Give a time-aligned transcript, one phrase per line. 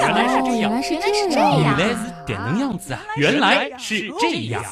[0.00, 3.00] 原来是这样，原来是原来是这样，原来是点能样子啊！
[3.16, 4.62] 原来是这样。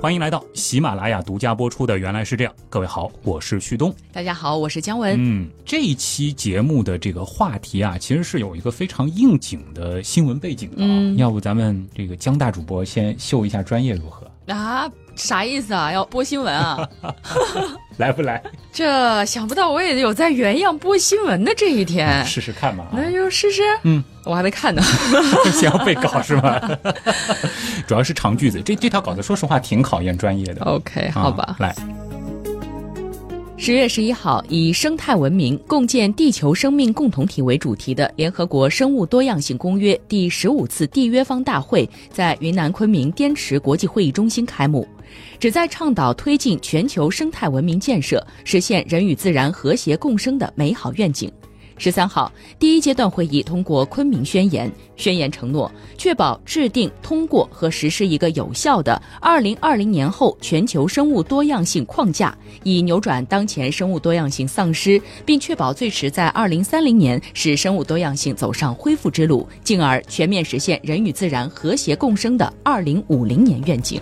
[0.00, 3.94] 欢迎来到喜马拉雅独家播出的《原来是这样》，各位好，我是旭东。
[4.10, 5.14] 大家好，我是姜文。
[5.18, 10.86] 嗯，这一期节目的这个话题啊，其实是有一个非常应景的新闻背景的啊。
[10.88, 14.29] 嗯要不咱们这个姜大主播先秀一下专业如何？
[14.48, 15.92] 啊，啥意思啊？
[15.92, 16.88] 要播新闻啊？
[17.98, 18.42] 来不来？
[18.72, 22.84] 这想不到我也有在原样播新闻的这一天，试试看嘛。
[22.84, 23.62] 啊那就试试。
[23.82, 24.82] 嗯，我还没看呢。
[25.52, 26.58] 先要背稿是吗？
[27.86, 30.64] 主要是长句子，这这条稿子说实话挺考验专业的。
[30.64, 31.56] OK，啊好吧。
[31.58, 31.74] 来，
[33.62, 44.88] 十月十一号，以“生态文明共建地球生命共同体”为主题的联合国生物多样性公约第十五次缔约方大会在云南昆明滇池国际会议中心开幕，
[45.38, 51.30] 旨在倡导推进全球生态文明建设，实现人与自然和谐共生的美好愿景。
[51.80, 73.98] 十三号，第一阶段会议通过《昆明宣言》，宣言承诺确保制定、通过和实施一个有效的二零二零年后全球生物多样性框架，以扭转当前生物多样性丧失，并确保最迟在二零三零年使生物多样性走上恢复之路，进而全面实现人与自然和谐共生的二零五零年愿景。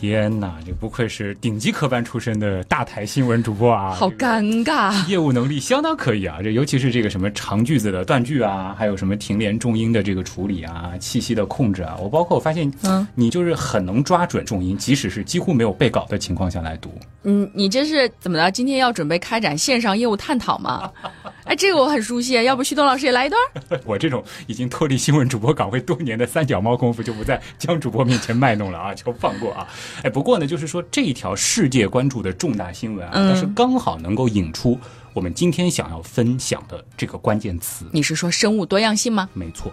[0.00, 3.90] 天哪，这不愧是顶级科班出身的大台新闻主播啊！
[3.92, 4.94] 好尴尬。
[5.08, 16.96] 业务能力相当可以啊，这尤其是这个什么长句子的断句啊，还有什么停连重音的这个处理啊，气息的控制啊，我包括我发现，嗯，你就是很能抓准重音，即使是几乎没有背稿的情况下来读。
[17.24, 18.52] 嗯，你这是怎么了？
[18.52, 20.88] 今天要准备开展线上业务探讨吗？
[21.42, 23.40] 哎，这个我很熟悉，要不旭东老师也来一段？
[23.84, 29.66] 我这种已经脱离新闻主播岗位多年的三脚猫功夫，就不在江主播面前卖弄了啊，就放过啊！
[30.02, 34.78] 哎，不过呢，就是说这一条世界关注的重大新闻啊，嗯但是刚好能够引出
[35.12, 37.86] 我们今天想要分享的这个关键词。
[37.92, 39.28] 你是说生物多样性吗？
[39.34, 39.72] 没错。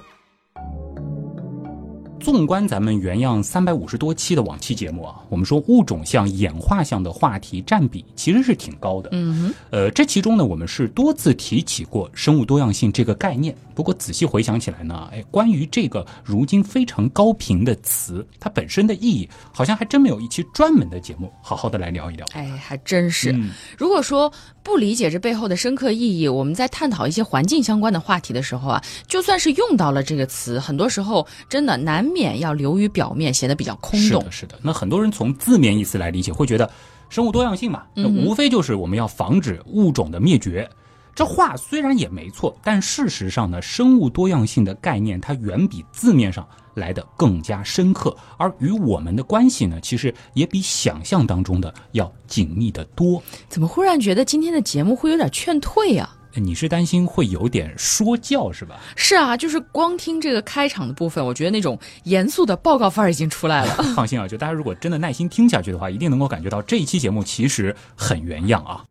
[2.25, 9.09] 纵观咱们原样三百五十多期的往期节目啊，我们说物种向演化向的话题占比其实是挺高的。
[9.11, 13.55] 嗯哼，呃，这其中呢，我们是多次提起过生物多样性这个概念。
[13.75, 22.25] 不过仔细回想起来呢，哎，关于这个如今非常高频的词，它本身的意义，好像还真没有一期专门的节目好好的来聊一聊。
[22.33, 23.33] 哎，还真是。
[23.33, 24.33] 嗯如果说
[24.63, 34.31] 不理解这背后的深刻意义，我们在探讨一些环境相关的话题的时候啊，就算是用到了这个词，很多时候真的难免要流于表面，显得比较空洞是的，。
[34.31, 34.59] 是的。
[34.63, 36.71] 那很多人从字面意思来理解，会觉得
[37.09, 40.69] 生物多样性嘛，那无非就是我们要防止物种的灭绝。
[41.13, 53.21] 这话虽然也没错，但事实上呢，生物多样性的概念它远比字面上来的更加深刻，而与我们的关系呢，其实也比想象当中的要紧密的多。
[53.47, 56.13] 怎么忽然觉得今天的节目会有点劝退啊？
[56.35, 58.79] 你是担心会有点说教是吧？
[58.95, 63.73] 是啊，就是光听这个开场的部分，我觉得那种严肃的报告范儿已经出来了。
[63.95, 68.83] 放心啊，就大家如果真的耐心听下去的话，一定能够感觉到这一期节目其实很原样啊。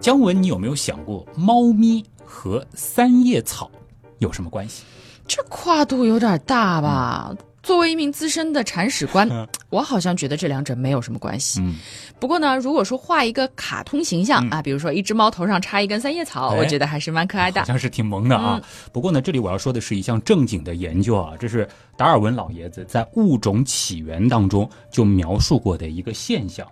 [0.00, 3.70] 姜文，你有没有想过猫咪和三叶草
[4.18, 4.84] 有什么关系？
[5.26, 7.34] 这跨度有点大吧？
[7.68, 9.28] 作为一名资深的铲屎官，
[9.68, 11.60] 我好像觉得这两者没有什么关系。
[11.60, 11.74] 嗯，
[12.18, 17.66] 不过呢，如果说画一个卡通形象、嗯啊，比如说一只猫头上插一根三叶草，哎我觉得还是蛮可爱的好。
[17.66, 18.58] 像是挺萌的啊。
[18.90, 26.66] 不过呢，这里我要说的是一项正经的研究啊，这是达尔文老爷子在《物种起源》当中就描述过的一个现象。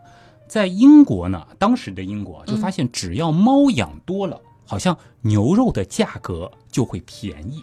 [0.49, 7.63] 在英国呢，当时的英国就发现，只要猫养多了，好像牛肉的价格就会便宜。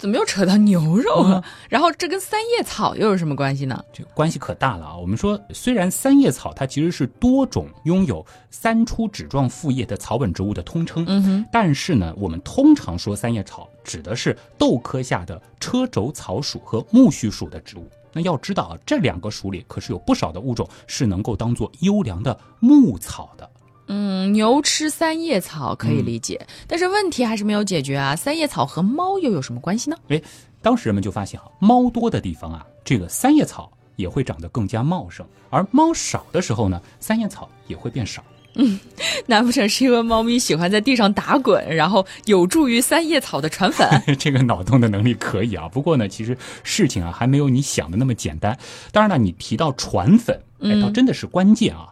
[0.00, 1.44] 怎么又扯到牛肉了？
[1.68, 3.84] 然后这跟三叶草又有什么关系呢？
[3.92, 4.96] 这个关系可大了啊！
[4.96, 17.86] 我们说，虽然三叶草它其实是多种拥有三出指状复叶的草本植物的通称，嗯哼，但是呢，我们通常说三叶草指的是豆科下的车轴草属和苜蓿属的植物。
[18.14, 23.48] 那要知道啊，这两个属里可是有不少的物种是能够当做优良的牧草的。
[23.92, 28.14] 嗯，牛吃三叶草可以理解，但是问题还是没有解决啊。
[28.14, 29.96] 三叶草和猫又有什么关系呢？
[30.08, 30.22] 哎，
[30.62, 38.22] 当时人们就发现啊，猫多的地方啊，这个三叶草也会长得更加茂盛；而猫少的时候呢，三叶草也会变少。
[38.54, 38.78] 嗯
[39.26, 43.88] 难不成是因为猫咪喜欢在地上打滚，然后有助于三叶草的传粉？
[44.18, 48.56] 这个脑洞的能力可以啊，不过呢，其实事情啊还没有你想的那么简单。
[48.92, 51.88] 当然了，你提到传粉，哎，倒真的是关键啊。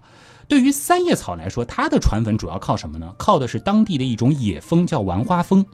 [0.49, 3.15] 对于三叶草来说，它的传粉主要靠什么呢？
[3.19, 5.65] 靠的是当地的一种野蜂，叫玩花蜂。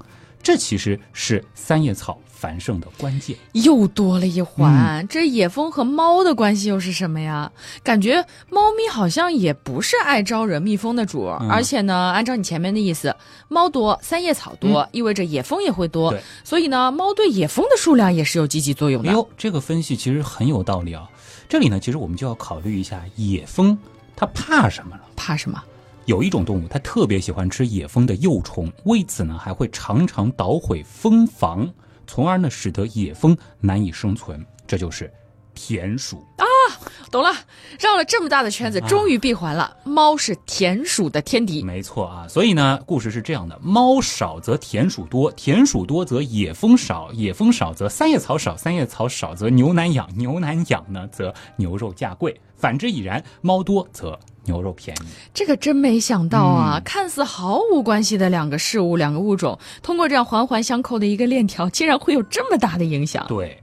[0.42, 3.34] 这其实是三叶草繁盛的关键。
[3.52, 7.50] 又多了一环，这野蜂和猫的关系又是什么呀？
[7.82, 13.16] 感觉猫咪好像也不是爱招惹蜜蜂的主儿，而且呢，按照你前面的意思，
[13.48, 16.14] 猫多，三叶草多，意味着野蜂也会多。
[16.44, 19.08] 所以呢，猫对野蜂的数量也是有积极作用的。
[19.08, 21.08] 哎呦，这个分析其实很有道理啊。
[21.48, 23.78] 这里呢，其实我们就要考虑一下野蜂
[24.16, 25.02] 它怕什么了。
[25.16, 25.62] 怕什么？
[26.06, 31.66] 有一种动物，它特别喜欢吃野蜂的幼虫，为此呢，还会常常捣毁蜂房，
[32.06, 34.44] 从而呢，使得野蜂难以生存。
[34.66, 35.10] 这就是
[35.54, 36.22] 田鼠。
[37.14, 37.30] 懂了，
[37.78, 39.76] 绕了这么大的圈子，终于闭环了。
[39.84, 41.62] 猫是田鼠的天敌。
[41.62, 53.22] 没错啊，所以呢，故事是这样的：猫少则田鼠多，田鼠多则野蜂少，野蜂少则三叶草少，三叶草少则牛难养，牛难养呢则牛肉价贵，反之亦然。
[53.42, 55.06] 猫多则牛肉便宜。
[55.32, 56.80] 这个真没想到啊！
[56.80, 63.24] 嗯看似毫无关系的两个事物、两个物种，通过这样环环相扣的一个链条，竟然会有这么大的影响。
[63.28, 63.56] 对。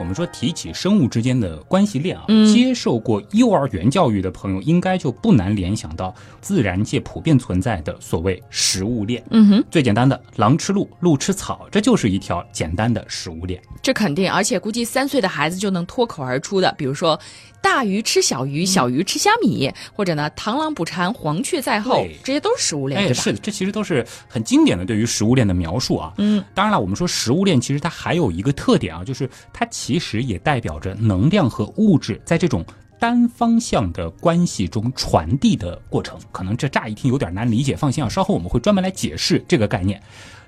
[0.00, 9.22] 我们说提起生物之间的关系链啊，嗯接受过幼儿园教育的朋友应该就不难联想到自然界普遍存在的所谓食物链。
[9.30, 13.60] 嗯哼，最简单的，狼吃鹿，鹿吃草，这就是一条简单的食物链。
[13.82, 17.20] 这肯定，而且估计三岁的孩子就能脱口而出的，比如说
[17.62, 23.22] 大鱼吃小鱼，小鱼吃虾米，或者呢螳螂捕蝉，黄雀在后，这些都是食物链，哎，对吧？
[23.22, 26.12] 是的，这其实都是很经典的对于食物链的描述啊。
[26.18, 32.64] 嗯，当然了，我们说食物链其实它还有一个特点啊，就是它其实也代表着能量和物质在这种
[32.98, 36.18] 单方向的关系中传递的过程。
[36.32, 40.02] 可能这乍一听有点难理解，放心啊，稍后我们会专门来解释这个概念。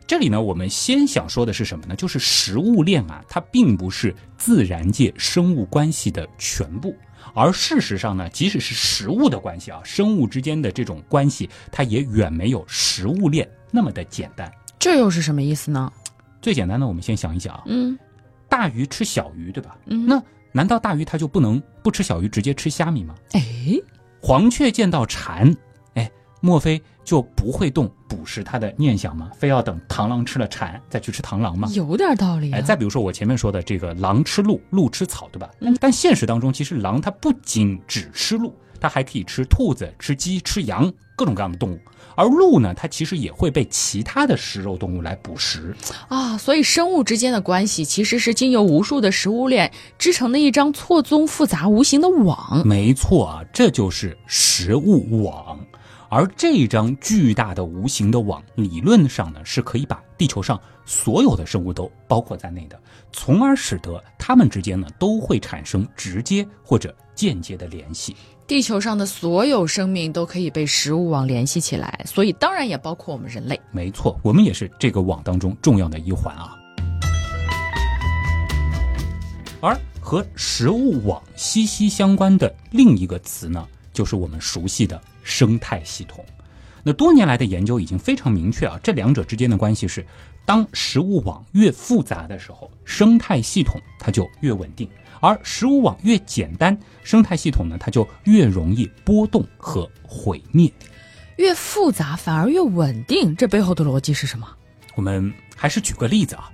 [0.07, 1.97] 这里呢，我们先想说的是什么呢？
[1.97, 6.95] 就是食物链啊，它并不是自然界生物关系的全部。
[7.35, 14.53] 而事实上呢，即使是食物的关系啊，生物之间的这种关系，它也远没有食物链那么的简单。
[14.79, 15.91] 这又是什么意思呢？
[16.43, 17.99] 最简单的，我们先想一想啊，嗯
[18.49, 19.79] 大鱼吃小鱼，对吧？
[19.87, 23.15] 嗯，那难道大鱼它就不能不吃小鱼，直接吃虾米吗？
[23.33, 23.41] 哎，
[24.21, 25.57] 黄雀见到蝉，
[25.95, 26.11] 哎，
[26.41, 27.91] 莫非就不会动
[28.23, 29.33] 捕食它的念想吗？
[29.37, 31.69] 非要等螳螂吃了蝉再去吃螳螂吗？
[31.75, 32.59] 有点道理、啊。
[32.59, 35.51] 哎，再比如说我前面说的这个狼吃鹿，鹿吃草，对吧？
[35.59, 41.81] 嗯但现实当中，其实狼它不仅只吃鹿，它还可以吃兔子、吃鸡、吃羊，各种各样的动物。
[42.15, 45.75] 而鹿呢，它其实也会被其他的食肉动物来捕食。
[46.07, 52.63] 啊，所以生物之间的关系其实是经由无数的食物链织成的一张错综复杂、无形的网。
[52.65, 55.59] 没错啊，这就是食物网。
[56.13, 62.79] 而这张巨大的无形的网，理论上呢是可以把地球上所有的生物都包括在内的，
[63.15, 68.15] 从而使得它们之间呢都会产生直接或者间接的联系。
[68.47, 73.59] 地球上的所有生命都可以被食物网联系起来，所以当然也包括我们人类。
[73.71, 76.55] 没错，我们也是这个网当中重要的一环啊。
[79.63, 86.25] 而和食物网息息相关的另一个词呢，就是我们熟悉的生态系统。
[86.83, 90.05] 那多年来的研究已经非常明确啊，这两者之间的关系是，
[90.45, 94.89] 当食物网越复杂的时候，生态系统它就越稳定；
[95.21, 100.73] 而食物网越简单，生态系统呢它就越容易波动和毁灭。
[101.37, 104.47] 越复杂反而越稳定，这背后的逻辑是什么？
[104.97, 106.51] 我们还是举个例子啊，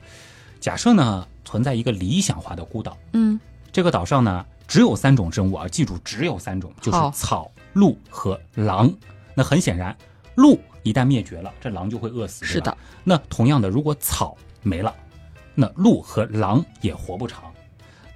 [0.60, 3.40] 假设呢存在一个理想化的孤岛，嗯，
[3.72, 8.92] 这个岛上呢只有三种生物啊，记住只有三种，就是草、鹿和狼。
[9.34, 9.96] 那很显然，
[10.34, 12.44] 鹿一旦灭绝了，这狼就会饿死。
[12.44, 12.76] 是的。
[13.04, 14.94] 那同样的，如果草没了，
[15.54, 17.44] 那鹿和狼也活不长。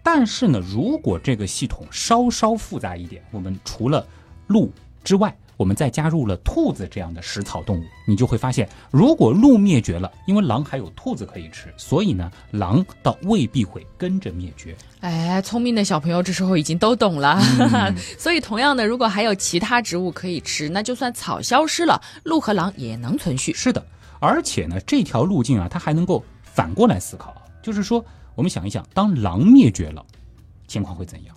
[0.02, 4.04] 但是呢，如果这个系统稍稍复杂一点，我们除了
[4.48, 4.72] 鹿
[5.04, 14.76] 之外，我们再加入了兔子这样的食草动物，你就会发现，如果鹿灭绝了，因为狼还有兔子可以吃，所以呢，狼倒未必会跟着灭绝。
[15.00, 17.40] 哎，聪明的小朋友这时候已经都懂了。
[18.18, 23.52] 所以，同样的，如果还有其他植物可以吃，那就算草消失了，鹿和狼也能存续。
[23.52, 23.84] 是的，
[24.20, 28.04] 而且呢，这条路径啊，它还能够反过来思考，就是说，
[28.34, 30.04] 我们想一想，当狼灭绝了，
[30.66, 31.36] 情况会怎样？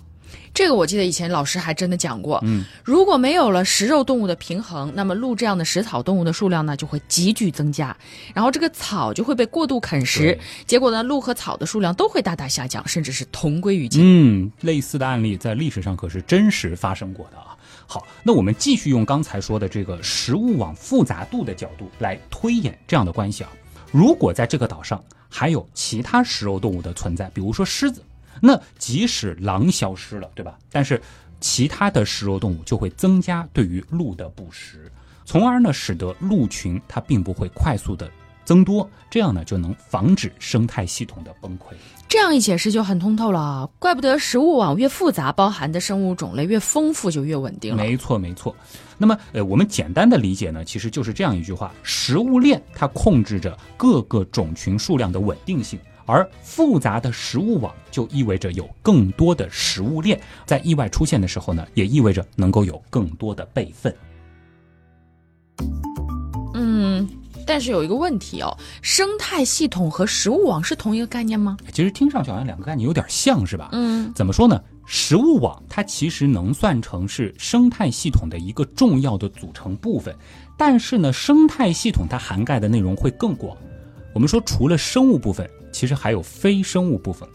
[0.55, 2.39] 这个我记得以前老师还真的讲过。
[2.43, 7.95] 嗯，如果没有了食肉动物的平衡，那么鹿这样的食草动物的数量呢就会急剧增加，
[8.33, 14.01] 然后这个草就会被过度啃食，结果呢，鹿和草的数量都会大大下降，甚至是同归于尽。
[14.01, 17.53] 嗯，类似的案例在历史上可是真实发生过的啊。
[17.85, 23.51] 好，那我们继续用刚才说的这个食物网复杂度的角度来推演这样的关系啊。
[23.91, 28.01] 如果在这个岛上还有其他食肉动物的存在，比如说狮子，
[28.41, 30.57] 那即使狼消失了，对吧？
[30.71, 31.01] 但是
[31.39, 34.91] 其他的食肉动物就会增加对于鹿的捕食。
[35.25, 38.09] 从而呢使得鹿群它并不会快速的
[38.43, 41.73] 增多，这样呢就能防止生态系统的崩溃。
[42.07, 47.83] 这样一解释就很通透了，怪不得食物网越复杂，包含的生物种类越丰富，就越稳定了。
[47.83, 48.55] 没错，没错。
[48.97, 63.95] 那么，呃，我们简单的理解呢，其实就是这样一句话：食物链它控制着各个种群数量的稳定性，而复杂的食物网就意味着有更多的食物链，在意外出现的时候呢，也意味着能够有更多的备份。
[66.53, 67.07] 嗯。
[67.47, 71.55] 但是有一个问题哦，生态系统和食物网是同一个概念吗？
[71.71, 73.69] 其实听上去好像两个概念有点像是吧？
[73.71, 74.59] 嗯，怎么说呢？
[74.87, 80.15] 食物网它其实能算成是生态系统的一个重要的组成部分，
[80.57, 83.55] 但是呢，生态系统它涵盖的内容会更广。
[84.15, 87.27] 我们说除了生物部分，其实还有非生物部分，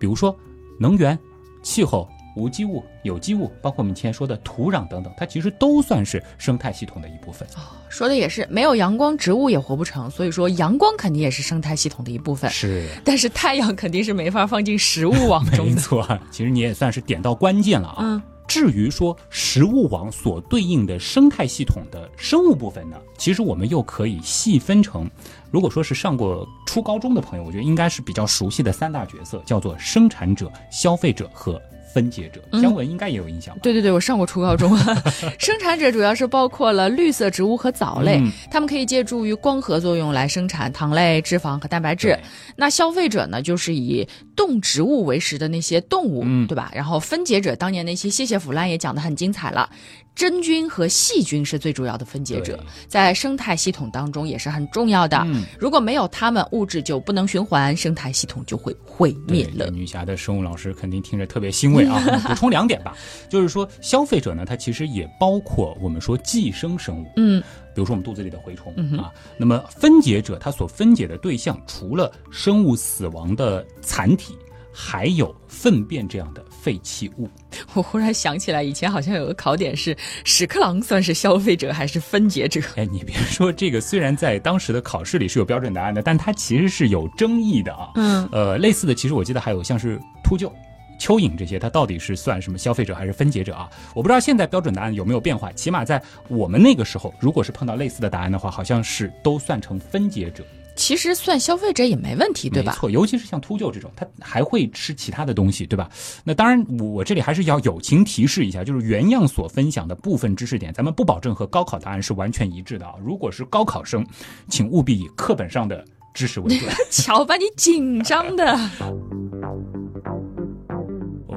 [0.00, 0.36] 比如说
[0.80, 1.16] 能源、
[1.62, 2.08] 气候。
[2.38, 7.48] 无机物、有机物，包括我们前说的土壤等等，它其实都算是生态系统的一部分。
[7.56, 10.10] 哦，说的也是，没有阳光，植物也活不成。
[10.10, 12.50] 所以说，阳光肯定也是生态系统的一部分。
[12.50, 15.72] 是，但是太阳肯定是没法放进食物网中的。
[15.72, 17.96] 没错，其实你也算是点到关键了啊。
[18.00, 18.22] 嗯。
[18.46, 25.10] 至于说食物网所对应的生态系统的生物部分呢，其实我们又可以细分成，
[25.50, 31.60] 如果说是上过初高中的朋友，我觉得应该是比较熟悉的三大角色，叫做生产者、消费者和。
[31.96, 33.58] 分解者，姜文应该也有印象。
[33.62, 34.76] 对对对，我上过初高中。
[35.40, 42.14] 生产者主要是包括了绿色植物和藻类，它们可以借助于光合作用来生产糖类、脂肪和蛋白质。
[42.54, 46.70] 那消费者呢，就是以动植物为食的那些动物，对吧？
[46.74, 49.70] 然后分解者，当年那些谢谢腐烂也讲得很精彩了。
[50.16, 52.58] 真菌和细菌是最主要的分解者，
[52.88, 55.24] 在生态系统当中也是很重要的。
[55.58, 59.70] 如果没有它们，物质就不能循环，生态系统就会毁灭了。
[59.70, 62.02] 女侠的生物老师肯定听着特别欣慰啊！
[62.26, 62.96] 补充两点吧，
[63.28, 67.42] 就是说消费者呢，它其实也包括我们说寄生生物，嗯，
[67.74, 69.12] 比如说我们肚子里的蛔虫啊。
[69.36, 74.34] 那么分解者，它所分解的对象除了生物死亡的残体。
[74.78, 77.30] 还有粪便这样的废弃物，
[77.74, 82.60] 我忽然想起来，以前好像有个考点是屎壳郎算是消费者还是分解者？
[82.74, 87.92] 哎，你别说这个，虽然在当时的考试里是有标准答案的，但它其实是有争议的啊。
[87.94, 90.50] 嗯，呃，类似的，其实我记得还有像是秃鹫、
[90.98, 93.70] 蚯蚓这些，它到底是算什么消费者还是分解者啊？
[93.94, 100.44] 我不知道现在标准答案有没有变化，起码在我们那个时候，如果是碰到类似的答案的话，好像是都算成分解者。
[100.76, 102.72] 其实算消费者也没问题，对吧？
[102.72, 105.90] 没错，尤其是像秃鹫这种，它还会吃其他的东西，对吧？
[106.22, 112.94] 那当然，我这里还是要友情提示一下，就是原样所分享的部分知识点，咱们不保证和高考答案是完全一致的啊。
[113.02, 114.06] 如果是高考生，
[114.48, 116.70] 请务必以课本上的知识为准。
[116.90, 118.56] 瞧把你紧张的。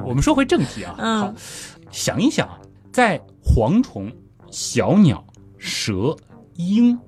[0.06, 1.34] 我们说回正题啊，好，
[1.92, 2.50] 想一想，
[2.92, 4.12] 在蝗虫、
[4.52, 5.26] 小鸟、
[5.58, 6.16] 蛇、
[6.56, 7.00] 鹰。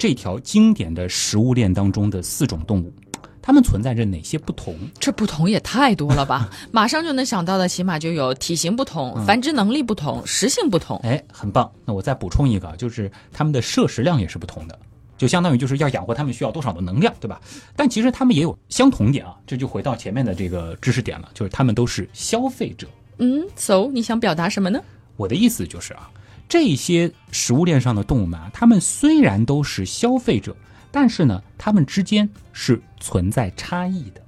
[0.00, 2.90] 这条经典的食物链当中的四种动物，
[3.42, 4.74] 它们存在着哪些不同？
[4.98, 6.48] 这不同也太多了吧！
[6.72, 10.98] 马上就能想到的，起码就有体型不同、繁殖能力不同、食性不同。
[11.04, 11.70] 哎，很棒！
[11.84, 14.78] 那我再补充一个，就是它们的摄食量也是不同的，
[15.18, 17.38] 就相当于就是要养活它们需要多少的能量，对吧？
[17.76, 22.86] 但其实它们也有相同点啊，这就回到前面的这个知识点了，就是它们都是消费者。
[23.18, 24.80] 嗯，so 你想表达什么呢？
[25.18, 26.08] 我的意思就是啊。
[26.50, 30.56] 这些食物链上的动物们啊，它们虽然都是消费者，
[30.90, 34.20] 但是呢，它们之间是存在差异的。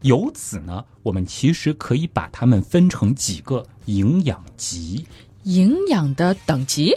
[0.00, 5.04] 由此呢，我们其实可以把它们分成几个营养级。
[5.42, 6.96] 营养的等级，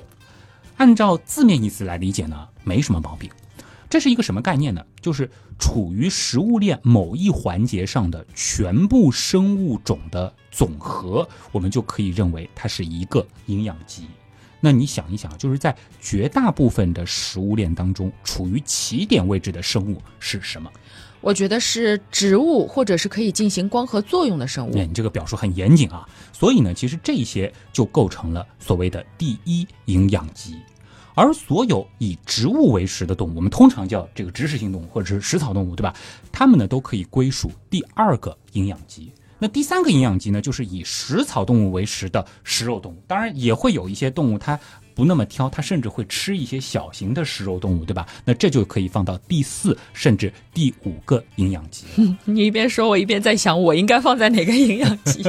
[0.77, 3.29] 按照字面意思来理解呢，没什么毛病。
[3.89, 4.81] 这是一个什么概念呢？
[5.01, 5.29] 就是
[5.59, 14.07] 处于食物链某一环节上的全部生物种的总和，我们就可以认为它是一个营养级。
[14.65, 20.71] 那你想一想，就是在绝大部分的食物链当中，处于起点位置的生物是什么？
[21.19, 24.73] 我觉得是植物，或者是可以进行光合作用的生物。
[24.73, 26.07] 你这个表述很严谨啊。
[26.31, 30.55] 所以呢，其实这些就构成了所谓的第一营养级。
[31.13, 35.93] 而所有以植物为食的动物，我们通常叫这个植食性动物或者是食草动物，对吧？
[36.31, 39.11] 它们呢都可以归属第二个营养级。
[39.43, 43.03] 那第三个营养级呢，就是以食草动物为食的食肉动物。
[43.05, 44.57] 当然，也会有一些动物它
[44.95, 48.07] 不那么挑，它甚至会吃一些小型的食肉动物，对吧？
[48.23, 51.83] 那这就可以放到第四甚至第五个营养级。
[52.23, 55.21] 你一边说，我一边在想，我应该放在哪个营养级？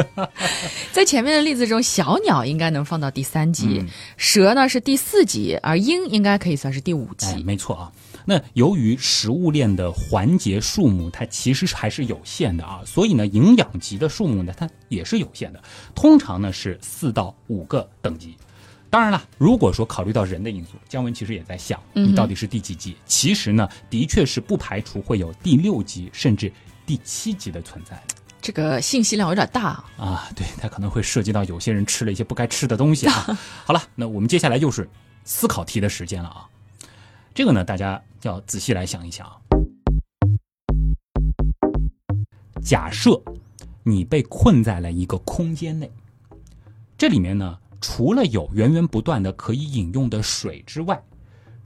[0.95, 3.85] 在前面的例子中，小鸟应该能放到第三级，
[4.17, 7.43] 蛇呢是第四级，而鹰应该可以算是第五级。
[7.43, 7.91] 没错啊。
[8.25, 15.63] 那由于食物链的环节数目它其实还是有限的啊，所以呢，营养级的数目呢它也是有限的，
[15.95, 18.37] 通常呢是四到五个等级。
[18.91, 22.97] 当然了，如果说考虑到人的因素，姜文其实也在想，你到底是第几级？
[23.07, 26.53] 其实呢，的确是不排除会有第六级甚至
[26.87, 28.01] 第七级的存在。
[28.41, 33.37] 这个信息量有点大啊，对，它可能会涉及到有些人吃了一些不该吃的东西啊。
[33.67, 34.89] 好了，那我们接下来又是
[35.25, 36.47] 思考题的时间了啊。
[37.35, 39.37] 这个呢，大家要仔细来想一想啊。
[42.63, 43.23] 假设
[43.83, 45.91] 你被困在了一个空间内，
[46.97, 51.03] 这里面呢，除了有源源不断的可以饮用的水之外，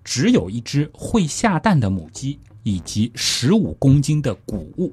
[0.03, 4.93] 只有一只会下蛋的母鸡以及十五公斤的谷物。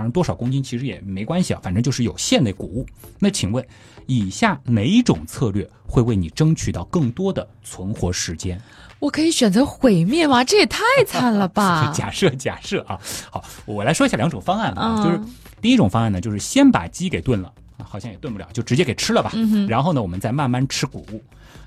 [0.00, 2.86] 当然，多少公斤其实也没关系啊，反正就是有限的谷物。
[3.18, 3.62] 那请问，
[4.06, 8.58] 以下哪种策略会为你争取到更多的存活时间？
[8.98, 10.42] 我可以选择毁灭吗？
[10.42, 11.92] 这也太惨了吧！
[11.94, 12.98] 假设假设啊，
[13.30, 15.20] 好，我来说一下两种方案啊，就是
[15.60, 17.52] 第一种方案呢，就是先把鸡给炖了，
[17.84, 19.30] 好像也炖不了，就直接给吃了吧。
[19.68, 21.22] 然后呢，我们再慢慢吃谷物。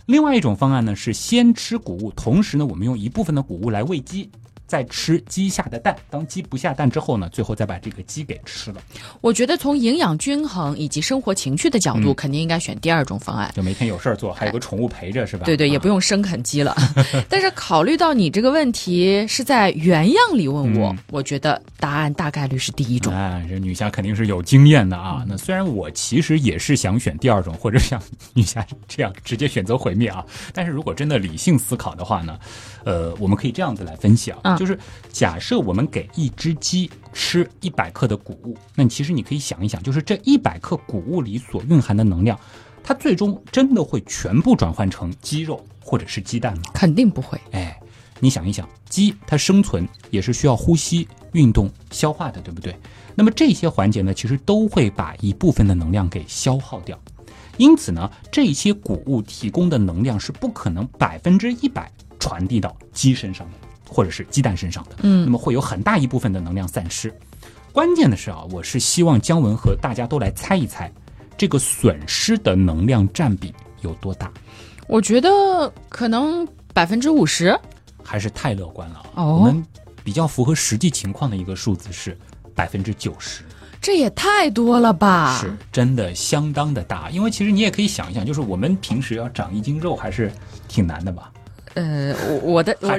[0.07, 4.31] 另外一种方案呢，是先吃谷物，同时呢，我们用一部分的谷物来喂鸡。
[4.73, 8.81] 再吃鸡下的蛋，当鸡不下蛋之后呢，最后再把这个鸡给吃了。
[9.21, 13.51] 我觉得从营养均衡以及生活情趣的角度，肯定应该选第二种方案。
[13.55, 15.45] 就每天有事儿做， 还有个宠物陪着，是吧？
[15.45, 16.75] 对对，也不用生啃鸡了。
[17.29, 23.13] 但是考虑到你这个问题是在原样里问我，我觉得答案大概率是第一种。
[23.13, 25.23] 啊，这女侠肯定是有经验的啊。
[25.27, 28.01] 那虽然我其实也是想选第二种，或者像
[28.33, 32.39] 女侠这样直接选择毁灭啊，但是如果真的理性思考的话呢，
[32.85, 34.57] 呃，我们可以这样子来分析啊。
[34.62, 34.77] 就是
[35.11, 42.39] 假设我们给一只鸡吃一百克的谷物，那其实你可以想一想，就是这一百克谷物里所蕴含的能量，
[42.83, 46.63] 它最终真的会全部转换成鸡肉或者是鸡蛋吗？
[46.73, 47.39] 肯定不会。
[47.51, 47.79] 哎，
[48.19, 52.75] 你想一想，鸡它生存也是需要呼吸、运动、消化的，对不对？
[53.15, 56.99] 那么这些环节呢，其实都会把一部分的能量给消耗掉。
[57.57, 63.57] 因此呢，这些谷物提供的能量是不可能百分之一百传递到鸡身上的。
[63.93, 67.13] 或者是鸡蛋身上的，嗯，那么会有很大一部分的能量散失。
[67.71, 70.91] 关键的是啊，我是希望姜文和大家都来猜一猜，
[71.37, 74.31] 这个损失的能量占比有多大？
[74.87, 77.57] 我觉得可能百分之五十，
[78.03, 79.05] 还是太乐观了。
[79.15, 79.65] 哦，我们
[80.03, 82.17] 比较符合实际情况的一个数字是
[82.53, 83.43] 百分之九十，
[83.81, 85.39] 这也太多了吧？
[85.41, 90.31] 是真的相当的大，因为其实你也可以想一想，就是我们平时要长一斤肉还是
[90.67, 91.31] 挺难的吧。
[91.75, 92.89] 呃，我我的我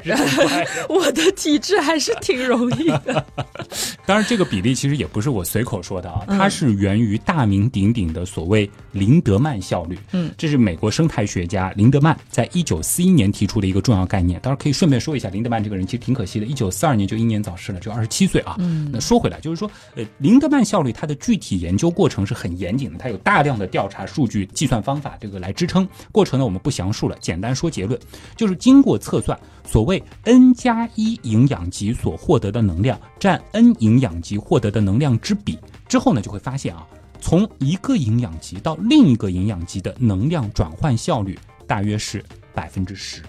[0.97, 3.25] 我的体质还是挺容易的。
[4.07, 9.99] 当然，这个比例其实也不是我随口说的啊，它是源于大名鼎鼎的所谓林德曼效率。
[10.13, 14.41] 嗯，这是美国生态学家林德曼在一九四一年提出的一个重要概念。
[14.41, 18.57] 当然，可以顺便说一下，林德曼这个人其实挺可惜的，一九四二年就英年早逝了，只有二十七岁啊。
[18.59, 25.89] 嗯，那说回来，就是说，呃，林德曼效率它的具体研究过程是很严谨的，它有大量的调查数据、计算方法这个来支撑。
[26.13, 27.99] 过程呢，我们不详述了，简单说结论，
[28.37, 28.55] 就是。
[28.65, 36.87] 经过测算，所谓 n 加一营养级所获得的能量占 n 营养级获得的能量之比之后呢，就会发现啊，
[37.21, 42.25] 从一个营养级到另一个营养级的能量转换效率大约是
[42.55, 43.23] 百分之十，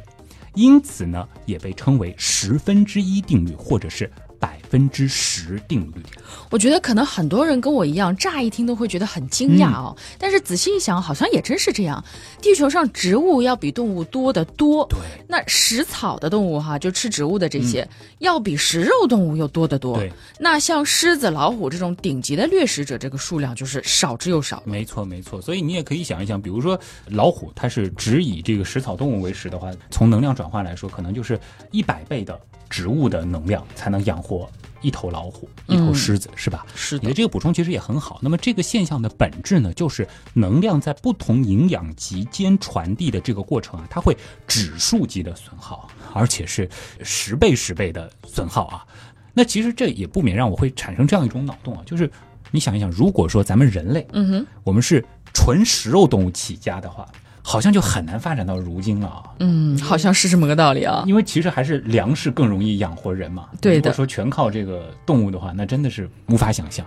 [0.53, 4.09] 因此呢，也被称为十分之一定律，或者是。
[4.45, 6.03] 百分之十定律，
[6.51, 9.97] 我觉得可能很多人跟我一样，乍一听都会觉得很惊讶哦。
[10.19, 12.03] 但是仔细一想，好像也真是这样。
[12.43, 14.99] 地球上植物要比动物多得多，对。
[15.27, 17.87] 那食草的动物哈，就吃植物的这些，
[18.19, 19.97] 要比食肉动物又多得多。
[19.97, 20.13] 对。
[20.39, 24.61] 那像狮子、老虎这种顶级的掠食者，这个数量就是少之又少。
[24.63, 25.41] 没错，没错。
[25.41, 31.39] 所以你也可以想一想，比如说老虎，它是只以这个食草动物为食的话，从能量转换来说，可能就是
[31.71, 32.39] 一百倍的。
[32.69, 34.49] 植物的能量才能养活
[34.81, 36.65] 一头老虎、一头狮子，是吧？
[36.75, 37.01] 是的。
[37.03, 38.19] 你的这个补充其实也很好。
[38.21, 44.15] 那么这个现象的本质呢，就是能量在不同营养级间传递的这个过程啊，它会
[44.47, 46.69] 指数级的损耗，而且是
[47.01, 48.85] 十倍、十倍的损耗啊。
[49.33, 52.09] 那其实这也不免让我会产生这样一种脑洞啊，就是
[52.51, 57.07] 你想一想，如果说咱们人类，嗯哼，我们是纯食肉动物起家的话。
[57.47, 59.23] 好像就很难发展到如今了。
[59.39, 61.03] 嗯，好像是这么个道理啊。
[61.05, 63.47] 因为其实还是粮食更容易养活人嘛。
[63.61, 63.77] 对的。
[63.77, 66.83] 如果说全靠这个动物的话，那真的是无法想象。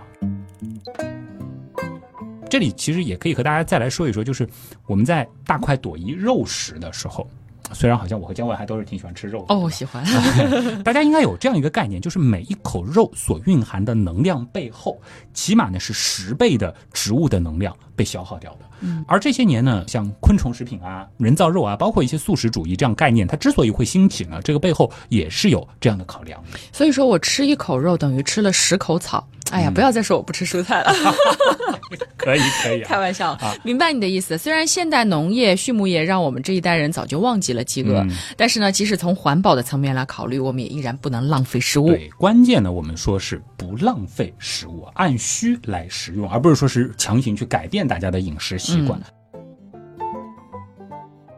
[2.49, 4.45] 这里其实也可以和大家再来说一说，就是
[4.85, 7.25] 我们在大快朵颐肉食的时候，
[7.73, 9.55] 虽然好像我和姜文还都是挺喜欢吃肉的。
[9.55, 10.03] 哦，喜欢。
[10.83, 14.99] 大家应该有这样一个概念，就是每一口肉所蕴含的能量背后，
[15.33, 17.75] 起码呢是十倍的植物的能量。
[17.99, 18.59] 被消耗掉的。
[18.79, 26.41] 嗯，而这些年呢，像昆虫食品啊、人造肉啊，包括一些素食主义这样概念，它之所以会兴起呢，这个背后也是有这样的考量。
[26.71, 29.27] 所以说我吃一口肉等于吃了十口草。
[29.51, 30.93] 哎呀，不要再说我不吃蔬菜了。
[32.17, 34.37] 可以可以，开玩笑，明白你的意思。
[34.37, 41.87] 虽然现代农业、畜牧业让我们这一代人早就忘记了饥饿，但是呢，即使从环保的层面来考虑，我们也依然不能浪费食物。
[41.87, 48.99] 对，关键呢，我们说是不浪费食物，按需来食用，而不是说是强行去改变大家的饮食习惯。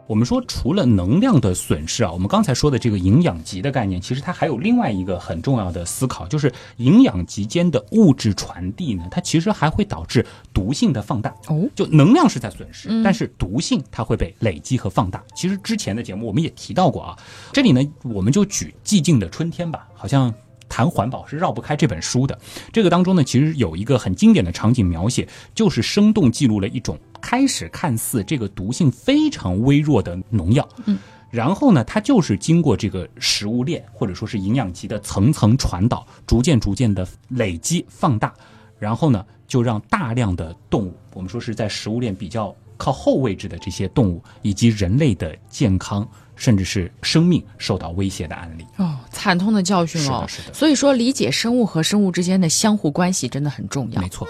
[0.08, 11.34] 我们说，除了能量的损失啊，我们刚才说的这个营养级的概念，其实它还有另外一个很重要的思考，就是营养级间的物质传递呢，它其实还会导致毒性的放大。
[11.48, 15.24] 哦，就能量是在损失，但是毒性它会被累积和放大。
[15.34, 17.18] 其实之前的节目我们也提到过啊，
[17.54, 20.34] 这里呢，我们就举寂静的春天吧，好像。
[20.72, 22.40] 谈环保是绕不开这本书的。
[22.72, 30.68] 这个当中呢，其实有一个很经典的场景描写，就是生动记录了一种开始看似这个毒性非常微弱的农药。
[30.86, 30.98] 嗯，
[31.30, 38.34] 然后呢，它就是经过这个食物链或者说是营养级的层层传导，逐渐逐渐的累积放大，
[38.80, 46.08] 然后呢，就让大量的动物，我们说是在食物链比较靠后位置的这些动物以及人类的健康。
[46.36, 50.26] 甚至是生命受到威胁的案例哦，惨痛的教训哦。
[50.28, 50.54] 是的，是的。
[50.54, 54.02] 所以说，理解生物和生物之间的相互关系真的很重要。
[54.02, 54.28] 没错。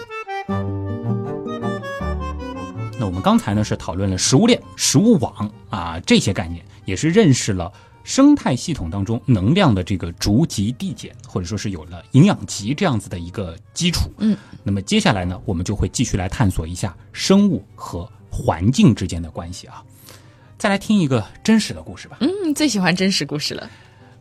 [3.00, 7.72] 那我们刚才呢是讨论了食物链、食物网啊这些概念，也是认识了
[8.04, 14.12] 生态系统当中能量的这个逐级递减，或者说是有了营养级这样子的一个基础。
[14.20, 14.38] 嗯。
[14.64, 19.84] 那么接下来呢，我们就会继续来探索一下生物和环境之间的关系啊。
[20.62, 22.18] 再来听一个真实的故事吧。
[22.20, 23.68] 嗯，最喜欢真实故事了。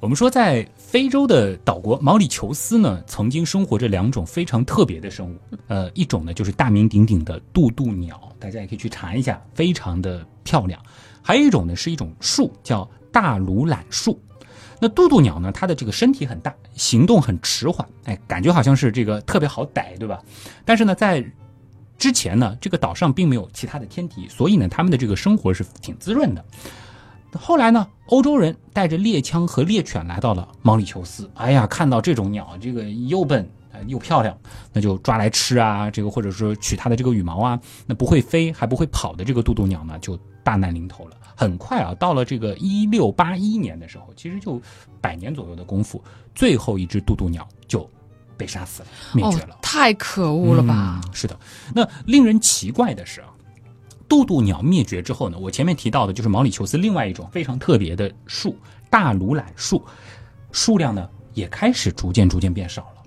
[0.01, 5.37] 我们说，在非洲的岛国毛里求斯呢，曾经生活着两种非常特别的生物。
[5.69, 10.81] 呃，一种呢就是大名鼎鼎的渡渡鸟，大家也可以去查一下，非常的漂亮。
[11.21, 14.19] 还有一种呢是一种树，叫大鲁榄树。
[14.81, 20.19] 那渡渡鸟呢，它的这个身体很大，行动很迟缓，哎，感觉好像是这个特别好逮，对吧？
[20.65, 21.23] 但是呢，在
[22.01, 26.43] 之前呢，这个岛上并没有其他的天敌，所以呢，他们的这个生活是挺滋润的。
[27.39, 31.31] 后来呢，欧洲人带着猎枪和猎犬来到了毛里求斯。
[31.35, 33.47] 哎呀，看到这种鸟，这个又笨
[33.87, 34.37] 又漂亮，
[34.73, 35.91] 那就抓来吃啊。
[35.91, 41.17] 这个或者说取它的这个羽毛啊，那不会飞还不会跑的这个渡渡鸟呢，就大难临头了。
[41.37, 44.59] 很快啊，到了这个一六八一年的时候，其实就
[45.03, 46.03] 百年左右的功夫，
[46.35, 47.89] 最后一只渡渡鸟就。
[48.41, 50.99] 被杀死了，灭绝了，太可恶了吧！
[51.13, 51.39] 是的，
[51.75, 53.29] 那令人奇怪的是啊，
[54.09, 58.57] 渡渡鸟灭绝之后呢，我前面提到的就是毛里求斯另外一种非常特别的树——
[58.89, 59.85] 大鲁榄树，
[60.53, 63.03] 数量呢也开始逐渐逐渐变少了。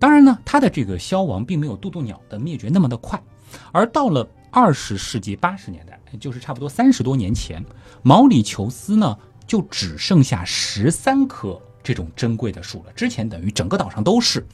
[0.00, 3.22] 当然呢，它的这个消亡并没有渡渡鸟的灭绝那么的快，
[3.70, 7.64] 而到了二十世纪八十年代，就是差不多三十多年前，
[8.02, 9.16] 毛里求斯呢
[9.46, 11.60] 就只剩下十三棵。
[11.82, 14.46] 这种珍贵的树了，之前等于整个岛上都是。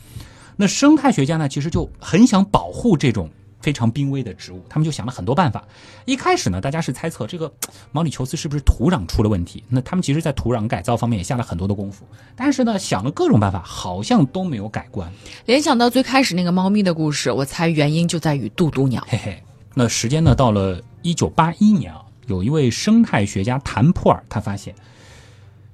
[0.57, 5.65] 那生态学家呢，其实就很想保护这种非常濒危的植物，他们就想了很多办法。
[6.05, 7.53] 一开始呢，大家是猜测这个
[7.93, 9.63] 毛里求斯是不是土壤出了问题。
[9.69, 15.09] 那他们其实，在土壤改造方面也下了很多的功夫，但是呢，想了各种办法，好像都没有改观。
[15.47, 19.07] 联想到最开始那个猫咪的故事，我猜原因就在于渡渡鸟。
[19.09, 19.43] 嘿嘿，
[19.75, 24.75] 那时间呢，到了一九八一年啊，有一位生态学家谭普尔，他发现。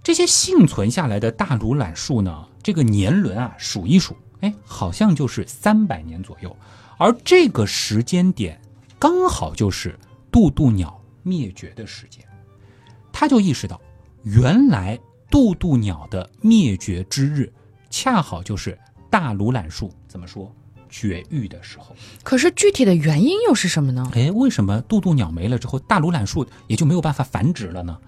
[0.05, 6.55] 这些幸存下来的大鲁榄树呢，这个年轮啊，数一数，哎，好像就是三百年左右，
[6.99, 8.61] 而这个时间点
[8.99, 9.99] 刚好就是
[10.31, 12.23] 渡渡鸟灭绝的时间，
[13.11, 13.81] 他就意识到，
[14.25, 17.51] 原来渡渡鸟的灭绝之日，
[17.89, 20.55] 恰好就是大鲁榄树怎么说
[20.91, 21.97] 绝育的时候。
[22.23, 24.07] 可是具体的原因又是什么呢？
[24.15, 27.99] 哎，为什么渡渡鸟没了之后，大鲁榄树也就没有办法繁殖了呢？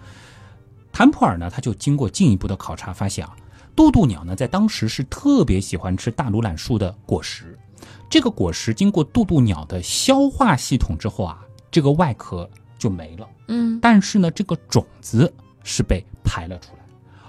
[0.96, 3.36] 谭普尔呢，他就经过进一步的考察，发现啊，
[3.76, 7.54] 渡渡鸟呢在当时是特别喜欢吃大鲁榄树的果实。
[8.08, 13.28] 这个果实经过渡渡鸟的消化系统之后啊，这个外壳就没了。
[13.48, 15.30] 嗯，但是呢，这个种子
[15.62, 16.82] 是被排了出来，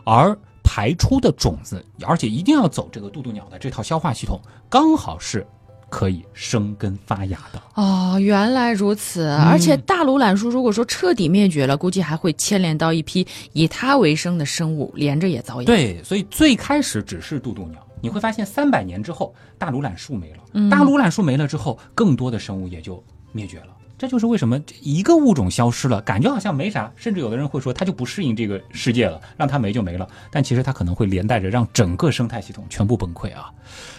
[0.06, 5.46] 而排出的种子，而且一定要走这个渡渡鸟的这套消化系统，刚好是。
[5.90, 9.28] 可以生根发芽的哦，原来如此。
[9.28, 15.66] 而且大鲁懒树如果说彻底灭绝了，估计还会牵连到一批以它为生的生物，连着也遭殃。
[15.66, 23.77] 对，所以最开始只是渡渡鸟，你会发现三百年之后，大鲁懒树没了，大鲁懒树没了之后，更多的生物也就灭绝了。
[23.98, 30.08] 这就是为什么一个物种消失了，感觉好像没啥，甚至有的人会说它就不适应这个世界了，让它没就没了。
[30.32, 33.52] 但其实它可能会连带着让整个生态系统全部崩溃啊。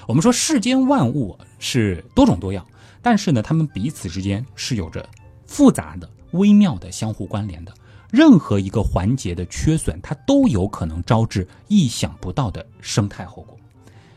[0.06, 2.64] 我们说世间万物是多种多样，
[3.02, 5.04] 但是呢，它们彼此之间是有着
[5.46, 7.72] 复杂的、微妙的相互关联的。
[8.10, 13.58] 任何一个环节的缺损，它都有可能招致意想不到的生态后果。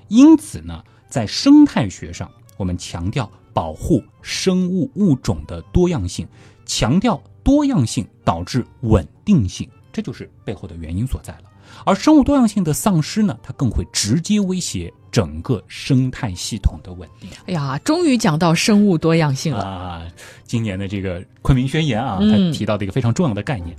[0.07, 6.27] 因此呢，在生态学上，我们强调保护生物物种的多样性，
[6.65, 11.43] 强调多样性导致稳定性，这就是背后的原因所在了。
[11.85, 17.29] 而生物多样性的丧失呢，它更会直接威胁整个生态系统的稳定。
[17.45, 20.07] 哎呀，终于讲到生物多样性了啊！
[20.43, 23.75] 今年的这个昆明宣言啊，它提到的一个非常重要的概念。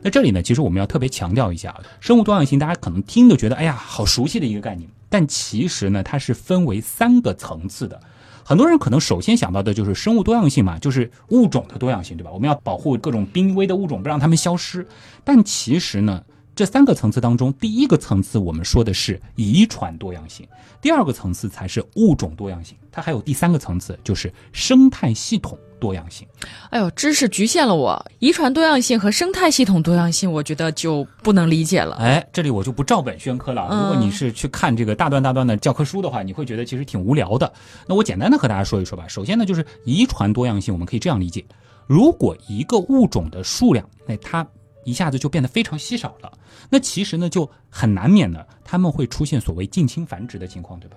[0.00, 8.00] 那这里呢，其实我们要特别强调一下，生物多样性，大家可能听着觉得，哎呀，好熟悉的一个概念，但其实呢，它是分为三个层次的。
[8.44, 12.32] 很多人可能首先想到的就是生物多样性嘛，就是物种的多样性，对吧？
[12.32, 14.84] 我们要保护各种濒危的物种，不让它们消失。
[15.22, 16.20] 但其实呢，
[16.56, 20.44] 这三个层次当中，第一个层次我们说的是遗传多样性，
[20.80, 25.56] 第二个层次才是物种多样性，它还有第三个层次就是生态系统。
[25.84, 26.26] 多样性，
[26.70, 28.02] 哎呦，知识局限了我。
[28.20, 31.96] 遗传多样性和生态系统多样性，我觉得就不能理解了。
[31.96, 33.68] 哎，这里我就不照本宣科了。
[33.70, 37.52] 如果你是去看这个大段大段的教科书的话，你会觉得其实挺无聊的。
[37.86, 39.06] 那我简单的和大家说一说吧。
[39.06, 41.44] 首先呢，就是遗传多样性，我们可以这样理解：
[41.86, 44.46] 如果一个物种的数量，那它
[44.84, 46.32] 一下子就变得非常稀少了，
[46.70, 50.96] 那其实呢就很难免的，他们会出现所谓近亲繁殖的情况，对吧？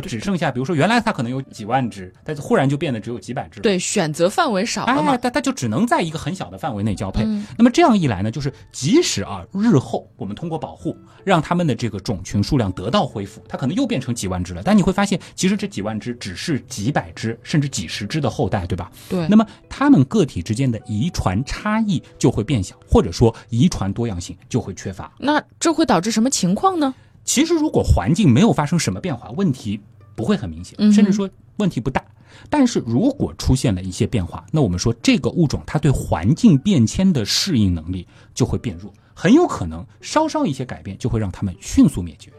[0.00, 3.60] 就只剩下，比如说原来它可能有几万只，但是忽然就变得只有几百只。
[3.60, 7.24] 对，选择范围少了嘛，它它就只能在一个很小的范围内交配。
[7.56, 14.62] 那么这样一来呢，就是即使啊日后我们通过保护让它们的这个种群数量得到恢复，它可能又变成几万只了。
[14.64, 18.90] 但你会发现，其实这几万只只是几百只甚至几十只的后代，对吧？
[19.08, 19.26] 对。
[19.28, 25.12] 那么它们个体之间的遗传差异就会变小，或者说遗传多样性就会缺乏。
[25.18, 26.94] 那这会导致什么情况呢？
[27.28, 29.78] 其实，如果环境没有发生什么变化，问题
[30.16, 32.02] 不会很明显，甚至说问题不大。
[32.48, 42.32] 但是如果出现了一些变化，那我们说这个物种它对环境变迁的适应能力就会变弱，很有可能稍稍一些改变就会让它们迅速灭绝。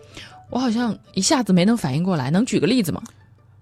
[0.50, 3.00] 我好像一下子没能反应过来，能举个例子吗？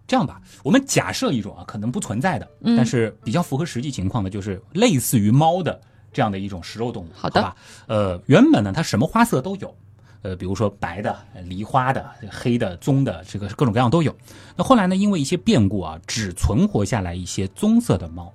[0.08, 5.78] 这样吧，我们假设一种啊可能不存在的，但是比较符合实际情况的，就是类似于猫的
[6.14, 7.10] 这样的一种食肉动物。
[7.14, 7.54] 好的，吧？
[7.88, 9.76] 呃，原本呢它什么花色都有。
[10.22, 14.16] 呃，比如说白的、梨花的、黑的、棕的，这个各种各样都有。
[14.56, 18.34] 那后来呢，因为一些变故啊，只存活下来一些棕色的猫。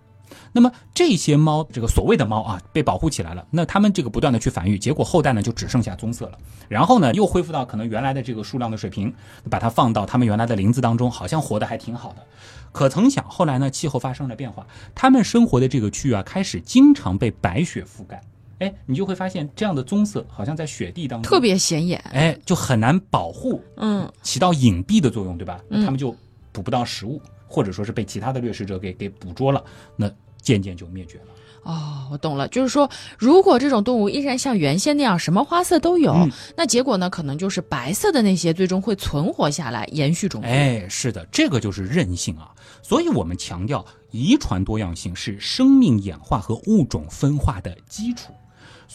[0.54, 3.46] 那么这些猫，这个所谓的猫啊，被保护起来了。
[3.50, 6.38] 那它们这个不断的去繁育，结果后代呢就只剩下棕色了。
[6.68, 9.12] 然后呢，又恢复到可能原来的这个数量的水平，
[9.50, 12.26] 把它放到它们原来的林子当中，好像活得还挺好的。
[12.70, 18.22] 可曾想，后来呢，气候发生了变化，它们生活的这个区域啊，开始经常被白雪覆盖。
[18.62, 25.60] 哎，你就会发现这样的棕色好像在雪地当中特别显眼，哎，就很难保护，嗯，起到隐蔽的作用，对吧？
[25.68, 26.14] 那他们就
[26.52, 29.62] 捕不到食物，或者说是被其他的掠食者给给捕捉了，
[29.96, 31.24] 那渐渐就灭绝了。
[31.64, 40.46] 哦，我懂了，就是说，如果这种动物依然像原先那样什么花色都有，那结果呢，可能就是白色的那些最终会存活下来，延续种族。
[40.48, 42.50] 哎，是的，这个就是韧性啊。
[42.82, 48.32] 所以我们强调，遗传多样性是生命演化和物种分化的基础。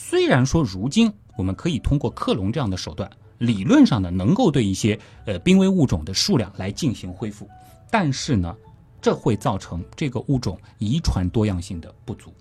[0.09, 7.45] 虽然说如今我们可以通过克隆这样的手段，理论上呢能够对一些呃濒危物种的数量来进行恢复，
[7.91, 8.55] 但是呢，
[9.01, 12.33] 这会造成这个物种遗传多样性的不足，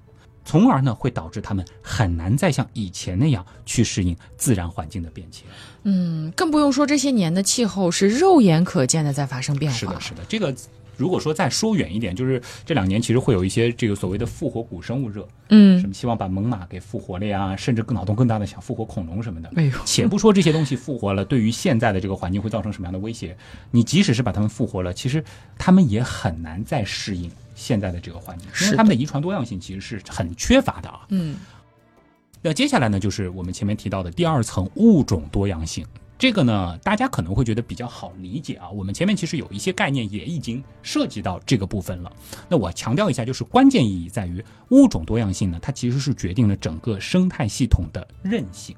[0.44, 5.44] 从而呢会导致它们很难再像以前那样去适应自然环境的变迁。
[5.82, 9.76] 嗯，更不用说这些年的气候是肉眼可见的在发生变化。
[9.76, 10.54] 是的，是的，这个。
[10.96, 19.50] 如果说再说远一点，就是这两年其实会有一些这个所谓的复活古生物热，嗯，什么希望把猛犸给复活了呀，甚至更脑洞更大的想复活恐龙什么的。
[19.56, 23.36] 哎呦，且不说这些东西复活了，对于现在的这个环境会造成什么样的威胁？
[23.70, 25.22] 你即使是把它们复活了，其实
[25.58, 31.00] 它们也很难再适应现在的这个环境，因为它们的遗传多样性其实是很缺乏的啊。
[31.10, 31.36] 嗯，
[32.40, 35.84] 那接下来呢，就是我们前面提到的第二层物种多样性。
[36.18, 38.70] 这个呢，大家可能会觉得比较好理解啊。
[38.70, 42.10] 我们前面其实有一些概念也已经涉及到这个部分了。
[42.48, 48.74] 那我强调一下，就是关键意义在于物种多样性呢，它其实是决定了整个生态系统的韧性。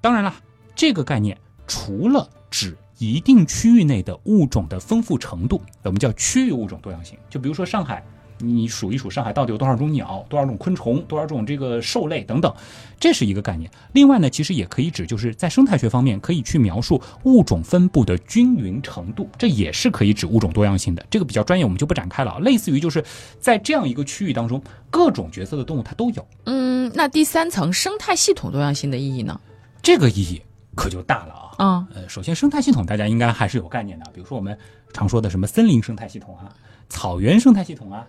[0.00, 0.32] 当然了，
[0.76, 1.36] 这个概念
[1.66, 7.18] 除了指一定区域内的物种的丰富程度，我们叫区域物种多样性。
[7.28, 8.04] 就比如说上海。
[8.46, 12.54] 你数一数上海到底有多少种鸟、多少种昆虫、多少种这个兽类等等，
[13.00, 13.70] 这是一个概念。
[13.92, 21.04] 另外呢，其实也可以指就是在生态学方面可以去描述物种分布的均匀程度，这也是可以指物种多样性的。
[21.10, 22.38] 这个比较专业，我们就不展开了。
[22.40, 23.04] 类似于就是
[23.40, 26.26] 在这样一个区域当中，各种角色的动物它都有。
[26.44, 29.40] 嗯，那第三层生态系统多样性的意义呢？
[29.82, 30.40] 这个意义
[30.74, 31.43] 可就大了啊。
[31.56, 31.86] 啊。
[31.94, 34.56] 呃，首先生态系统大家应该还是有概念的，比如说我们
[34.92, 36.52] 常说的什么森林生态系统啊、
[36.88, 38.06] 草原生态系统啊。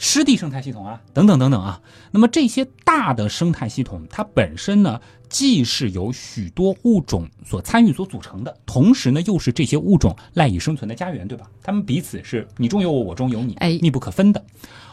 [0.00, 1.82] 湿地生态系统啊，等等等等啊。
[2.12, 11.50] 那么这些大的生态系统，它本身呢，既是由许多物种所参与所组成的，同时呢，又是这些物种赖以生存的家园，对吧？
[11.64, 14.40] 它们彼此是你中有我，我中有你，哎，密不可分的。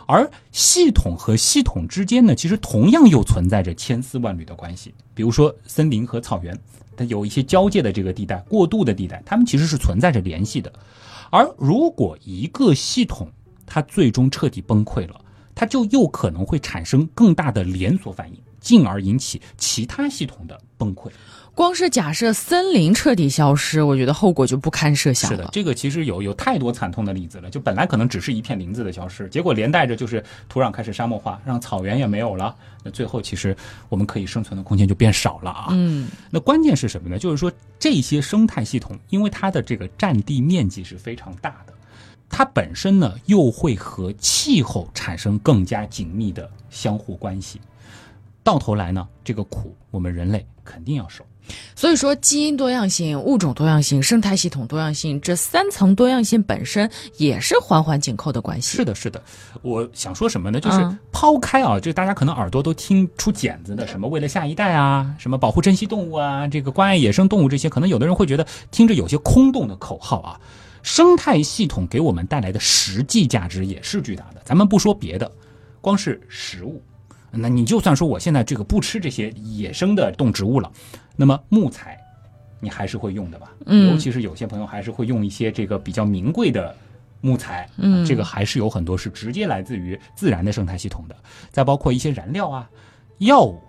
[0.08, 4.94] 而系统和系统之间呢，其实同样又存在着千丝万缕的关系。
[5.14, 6.58] 比如说森林和草原，
[6.96, 10.72] 它有一些交界的这个地带、过渡的地带，它们其实是存在着联系的。
[11.32, 13.28] 而如果一个系统，
[13.66, 15.20] 它最终彻底崩溃了，
[15.56, 21.10] 它就又可能会产生更大的连锁反应，进而引起其他系统的崩溃。
[21.56, 25.38] 光是假设森林彻底消失，我觉得后果就不堪设想了。
[25.38, 27.50] 是的，这个其实有有太多惨痛的例子了。
[27.50, 32.54] 就本来可能只是一片林子的消失，结果连带着就是土壤开始沙漠化，让草原也没有了。
[32.84, 33.56] 那最后其实
[33.88, 35.68] 我们可以生存的空间就变少了啊。
[35.72, 37.18] 嗯，那关键是什么呢？
[37.18, 41.74] 就是说这些生态系统，因为它的这个占地面积是非常大的。
[42.30, 47.62] 它本身呢，又会和气候产生更加紧密的相互关系，
[48.44, 51.26] 到头来呢，这个苦我们人类肯定要受。
[51.76, 58.78] 所以说，基因多样性、物种多样性、生态系统多样性这三层多样性本身也是环环紧扣的关系。
[58.78, 59.22] 是的，是的。
[59.62, 60.60] 我想说什么呢？
[60.60, 70.40] 就是抛开啊，这大家可能耳朵都听出茧子的，什么为了下一代啊，什么保护珍稀动物啊，这个关爱野生动物这些，可能有的人会觉得听着有些空洞的口号啊。
[70.82, 74.42] 生态系统给我们带来的实际价值也是巨大的。
[74.46, 75.32] 咱们不说别的，
[75.82, 76.80] 光是食物，
[77.38, 80.72] 那你就算说我现在这个不吃这些野生的动植物了，
[81.16, 81.98] 那么木材
[82.60, 83.52] 你还是会用的吧？
[83.66, 86.76] 嗯，尤其是有些朋友还是会用一些这个比较名贵的
[87.22, 91.16] 木材，嗯，这个还是有很多是直接来自于自然的生态系统的。
[91.52, 92.70] 再包括一些燃料啊、
[93.20, 93.62] 药物，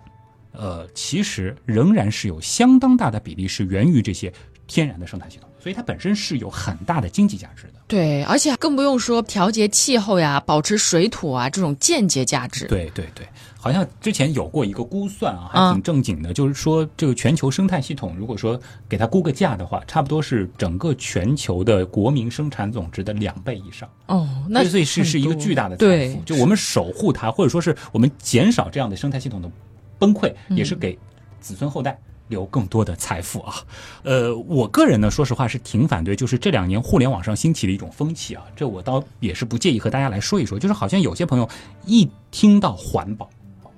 [0.51, 4.31] 呃，其实仍然是有相当大的比例是源于这些
[4.65, 5.49] 天然的生态系统。
[5.59, 12.65] 所以它本身是有很大的经济价值的，对，而且更不用说调节气候呀、保持水土啊这种间接价值。
[12.67, 13.27] 对对对，
[13.59, 23.89] 好像之前有过一个估算啊，还挺正经的，就是说这个全球生态系统，如果说给它估个价的话，差不多是整个全球的国民生产总值的两倍以上。
[24.05, 26.21] 哦，那所以是是一个巨大的财富。
[26.23, 29.51] 就我们守护它，或者说是我们减少这样的生态系统的
[29.99, 30.97] 崩溃，也是给
[31.41, 31.99] 子孙后代。
[32.29, 33.55] 留更多的财富啊，
[34.03, 41.47] 呃，我个人呢，说实话是挺反对，就是这两年互联网上兴起的一种风气啊，这我倒也是不介意和大家来说一说，就是好像有些朋友
[41.85, 43.29] 一听到环保，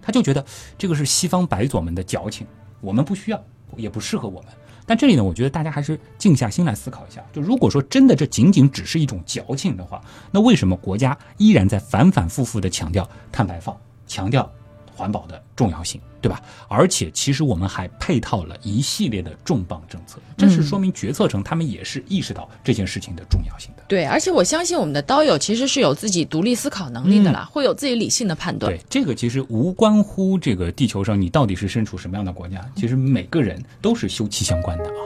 [0.01, 0.43] 他就觉得
[0.77, 2.45] 这个是西方白左们的矫情，
[2.81, 3.43] 我们不需要，
[3.75, 4.51] 也不适合我们。
[4.85, 14.51] 但这里呢，我觉得大家还是静下心来思考一下，就如果说真的这仅仅只是一种矫情的话，那为什么国家依然在反反复复的强调碳排放，强调？
[14.99, 16.41] 环保的重要性，对吧？
[16.67, 23.83] 而且其实我们还配套了一系列的重磅政策，这是说明决策层他们也是意识到这件事情的重要性的。
[23.87, 28.69] 对，而且我相信我们的刀友其实是有自己独立思考能力的啦，会有自己理性的判断。
[28.69, 34.99] 对，这个其实无关乎这个地球上你到底是身处什么样的国家，其实每个人都是休戚相关的啊。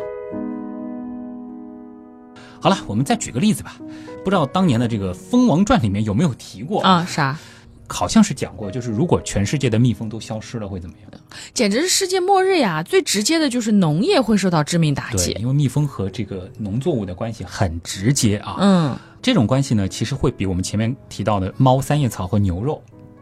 [2.60, 3.76] 好了，我们再举个例子吧，
[4.24, 7.06] 不知道当年的这个《蜂王传》里面有没有提过啊？
[7.06, 7.38] 啥？
[7.94, 11.22] 好像是讲过，就是如果全世界的蜜蜂都消失了，会怎么样？
[11.54, 12.82] 简直是世界末日呀！
[12.82, 18.58] 最直接的就是农业会受到致命打击，因为蜜蜂和这个农作物的关系很直接啊。
[18.60, 22.82] 嗯，这种关系呢，其实会比我们前面提到的猫、三叶草和牛肉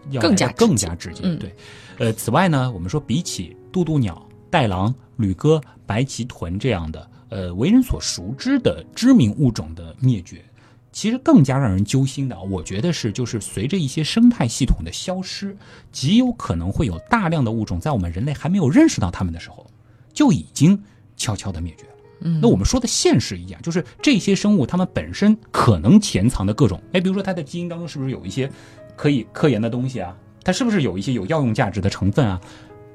[0.10, 1.23] 要更加更加直接。
[1.36, 1.53] 对，
[1.99, 10.43] 呃，此外呢，我们说比起渡渡鸟、袋狼、旅鸽、白鳍豚这样的呃为人所熟知的知名物种的灭绝。
[10.91, 15.56] 其实更加让人揪心的，我觉得是，就是随着一些生态系统的消失，
[15.91, 19.65] 极有可能会有大量的物种在我们人类还没有认识到它们的时候，
[20.13, 20.82] 就已经
[21.15, 21.91] 悄悄的灭绝了。
[22.21, 28.51] 嗯，那我们说的现实一样，就是这些生物它们本身可能潜藏的各种，哎，比如说它的基因当中是不是有一些
[28.95, 30.15] 可以科研的东西啊？
[30.43, 32.39] 它是不是有一些有药用价值的成分啊？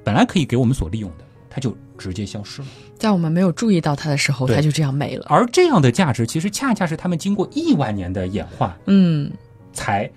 [0.04, 1.25] 本来可以给我们所利用的。
[1.56, 5.24] 它就直接消失了，在我们没有注意到它的时候，它就这样没了。
[5.26, 9.32] 而这样的价值，其实恰恰是他们经过亿万年的演化，嗯，
[9.72, 10.10] 才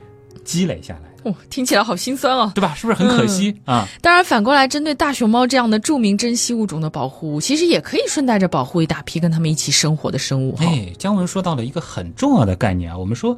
[0.43, 1.31] 积累下来。
[1.31, 2.75] 哦，听起来好心酸哦，对吧？
[2.75, 3.87] 是不是很可惜啊？
[4.01, 10.57] 当然，反过来针对大熊猫这样的著名珍稀物种的保护，其实也可以顺带着保护一大批跟它们一起生活的生物。
[10.59, 13.33] 哎，姜文说到了一个很重要的概念啊，我们说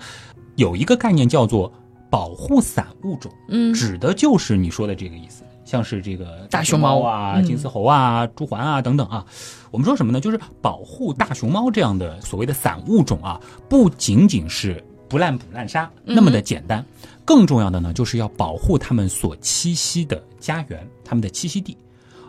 [0.55, 1.71] 有一个概念叫做
[2.09, 5.43] 保护伞物种，嗯，指的就是你说的这个意思。
[5.71, 9.25] 像是这个大熊猫啊、金丝猴啊、朱鹮啊等等啊，
[9.71, 10.19] 我们说什么呢？
[10.19, 16.86] 就是保护大熊猫这样的所谓的散物种啊，不仅仅是不滥捕滥杀那么的简单，
[17.24, 21.78] 更重要的呢，就是要保护它们所栖息的家园、它们的栖息地。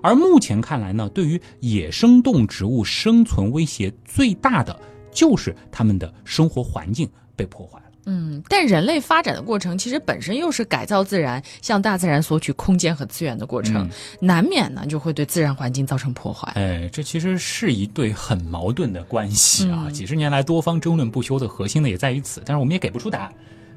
[0.00, 4.78] 而目前看来呢，对于野生动植物生存威胁最大的，
[5.10, 7.81] 就是它们的生活环境被破坏了。
[8.04, 13.88] 嗯，但人类发展的过程其实本身又是改造自然、向大自然索取空间和资源的过程，
[14.20, 16.52] 难免呢就会对自然环境造成破坏。
[16.56, 19.88] 哎，这其实是一对很矛盾的关系啊！
[19.90, 23.32] 几十年来多方争论不休的核心呢也在于此，但是我们也给不出答案。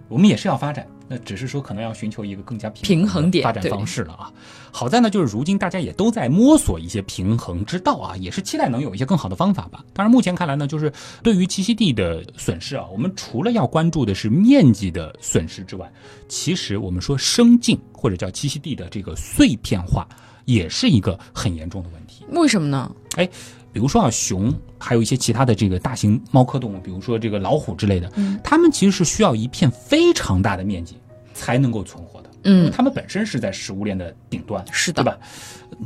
[0.08, 4.32] 我们也是要发展，那只是说可能要寻求一个更加平衡点发展方式了啊。
[4.72, 9.84] 好在呢，就是如今大家也都在摸索一些平衡之道啊，也是期待能有一些更好的方法吧。
[9.94, 10.92] 当然，目前看来呢，就是
[11.24, 15.92] 对于栖息地的损失啊，我们除了要关注的是面积的损失之外，
[16.28, 20.08] 其实我们说生境或者叫栖息地的这个碎片化，
[20.46, 22.26] 也是一个很严重的问题。
[22.30, 22.92] 为什么呢？
[23.16, 23.30] 哎。
[23.76, 28.10] 比如说啊，熊，还有一些其他的这个大型猫科动物，比如说这个老虎之类的，
[28.42, 30.96] 它们其实是需要一片非常大的面积
[31.34, 32.30] 才能够存活的。
[32.46, 35.20] 嗯，它们本身是在食物链的顶端，是的，对吧？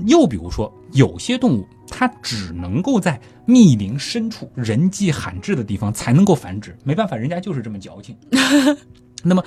[0.06, 8.16] 又比如说，有些动物它只能够在密林深处、人迹罕至的地方才能够繁殖，没办法，人家就是这么矫情。
[9.24, 9.44] 那么，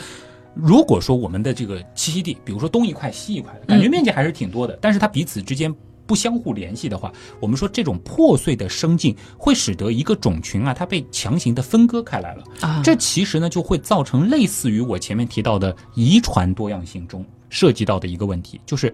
[0.53, 5.73] 如果说我们的这个栖息地，比如说东一块西一块，感觉面积还是挺多的，但是它彼此之间。
[6.07, 12.81] 不相互联系的话，我们说这种破碎的生境会使得一个种群啊，它被强行的分割开来了啊。
[12.85, 18.93] 这其实呢就会造成类似于我前面提到的遗传多样性中涉及到的一个问题，就是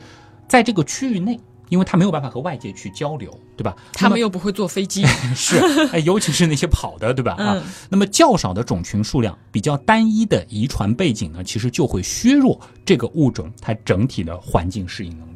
[0.48, 1.38] 在这个区域内，
[1.68, 3.76] 因为它没有办法和外界去交流，对吧？
[3.92, 5.04] 他们又不会坐飞机，
[5.36, 5.58] 是，
[5.92, 7.34] 哎，尤其是那些跑的，对吧？
[7.34, 15.27] 啊，那么较少的种群数量，比较单一的遗传背景呢，其实就会削弱这个物种它整体的环境适应能力。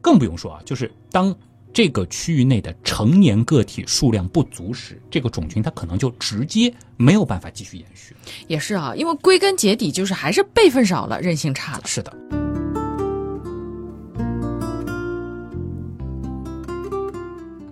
[0.00, 1.34] 更不用说啊，就是当
[1.72, 8.16] 这个区域内的成年个体数量不足时，这个种群它可能就直接没有办法继续延续。
[8.48, 11.82] 也是啊，因为归根结底就是还是辈分少了，韧性差了。
[11.84, 12.16] 是的。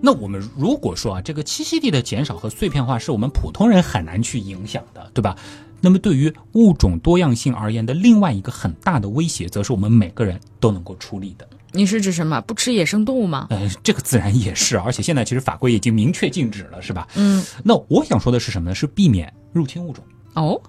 [0.01, 5.35] 那我们如果说啊，这个栖息地的减少和碎片化是我们普通人很难去影响的，对吧？
[5.81, 11.47] 那么对于物种多样性而言的另外一个很大的威胁，则是我们每个人都能够出力的。
[11.71, 12.41] 你是指什么？
[12.41, 13.47] 不吃野生动物吗？
[13.49, 17.07] 呃，这个自然也是，而且现在其实法规已经明确禁止了，是吧？
[17.15, 17.43] 嗯。
[17.63, 18.75] 那我想说的是什么呢？
[18.75, 20.03] 是避免入侵物种。
[20.33, 20.61] 哦。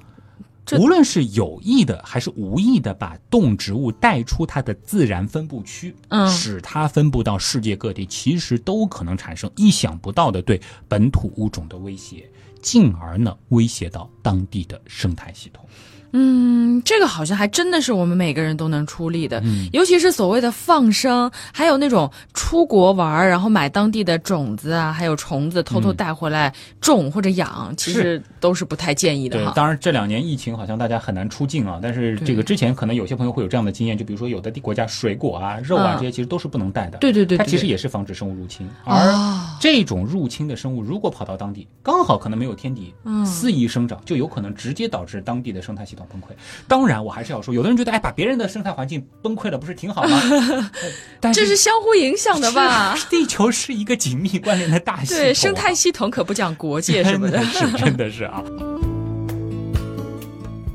[0.78, 12.30] 无论是有意的还是无意的，把动植物带出它的自然分布区，嗯，使它分布到世界各地，其实都可能产生意想不到的对本土物种的威胁，
[12.62, 15.66] 进而呢威胁到当地的生态系统。
[16.12, 19.42] 嗯，这个好像还真的是我们每个人都能出力的，
[19.72, 29.52] 尤其是所谓的放生，还有那种出国玩然后买当地的种子啊，还有虫子偷偷带回来种或者养，其实都是不太建议的哈。
[29.54, 36.98] 当然这两年疫情好像大家很难出境啊，但是这个之前可能有些朋友会有这样的经验，就比如说有的国家水果啊、肉啊这些其实都是不能带的。
[36.98, 38.68] 对对对，它其实也是防止生物入侵。
[38.84, 39.12] 而
[39.60, 42.94] 这种入侵的生物如果跑到当地，刚好可能没有天敌，
[43.26, 46.06] 肆意生长，就有可能直接导致当地的生态系统。
[46.10, 46.28] 崩溃，
[46.66, 50.70] 当然我还是要说，有的人觉得，哎，把别人的生态环境崩溃了，不是挺好吗？
[51.20, 52.96] 但这是相互影响的吧？
[53.10, 58.42] 地球是一个紧密关联的大系统，对生态系统可不讲国界什么的，是 真的是啊。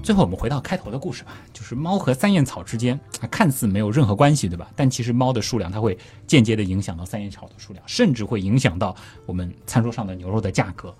[0.06, 2.98] 最后我们回到开头的故事吧，就是猫和三叶草之间
[3.32, 4.70] 看似没有任何关系，对吧？
[4.76, 5.98] 但其实猫的数量它会
[6.28, 8.96] 间接的影响到三叶草的数量，甚至会影响到
[9.26, 10.94] 我们餐桌上的牛肉的价格。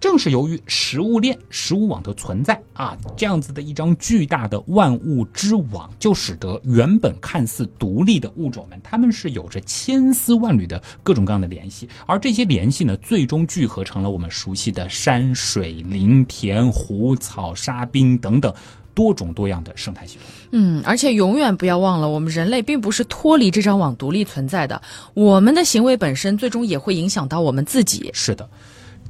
[0.00, 18.52] 正是由于食物链、食物网的存在啊，这样子的一张巨大的万物之网，就使得原本看似独立的物种们，它们是有着千丝万缕的各种各样的联系，而这些联系呢，最终聚合成了我们熟悉的山水林田湖草沙冰等等
[18.94, 20.22] 多种多样的生态系统。
[20.52, 24.80] 嗯，而且永远不要忘了，我们人类并不是脱离这张网独立存在的，
[25.12, 28.10] 我们的行为本身最终也会影响到我们自己。
[28.14, 28.48] 是的。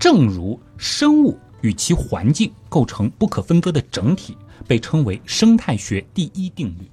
[0.01, 4.35] 正如生物与其环境构成不可分割的整体，
[4.67, 6.87] 被称为生态学第一定律；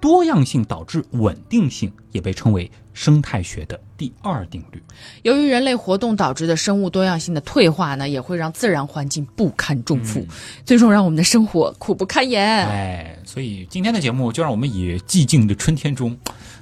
[0.00, 4.82] 多样性导致稳定性，也被称为生态学的第二定律。
[5.22, 10.26] 由于人类活动导致的生物多样性的退化呢，也会让自然环境不堪重负，
[10.64, 12.42] 最终让我们的生活苦不堪言。
[12.42, 16.16] 哎，所以今天的节目就让我们以寂静的春天中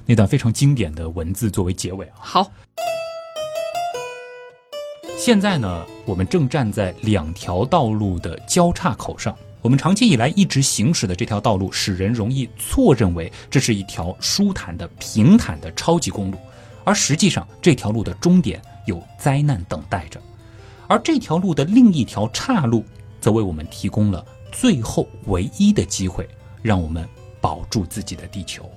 [0.05, 2.15] 那段非常经典的文字作为结尾啊。
[2.17, 2.51] 好。
[5.17, 9.35] 现在呢，我们正站在两条道路的交叉口上。
[9.61, 16.37] 我们长期以来一直行驶的这条道路，使人容易错认为这是一条舒坦的、平坦的超级公路，
[16.83, 20.21] 而实际上这条路的终点有灾难等待着。
[20.87, 22.83] 而这条路的另一条岔路，
[23.19, 26.27] 则为我们提供了最后唯一的机会，
[26.61, 27.07] 让我们。
[27.45, 28.67] 保住自己的地球。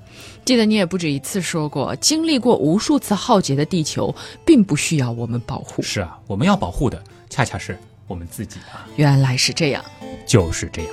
[0.44, 4.14] 记得你也不止一次说过，经历过无数次浩劫的地球，
[4.44, 5.80] 并不需要我们保护。
[5.80, 8.86] 是啊，我们要保护的恰恰是我们自己啊。
[8.96, 9.82] 原来是这样，
[10.26, 10.90] 就是这样。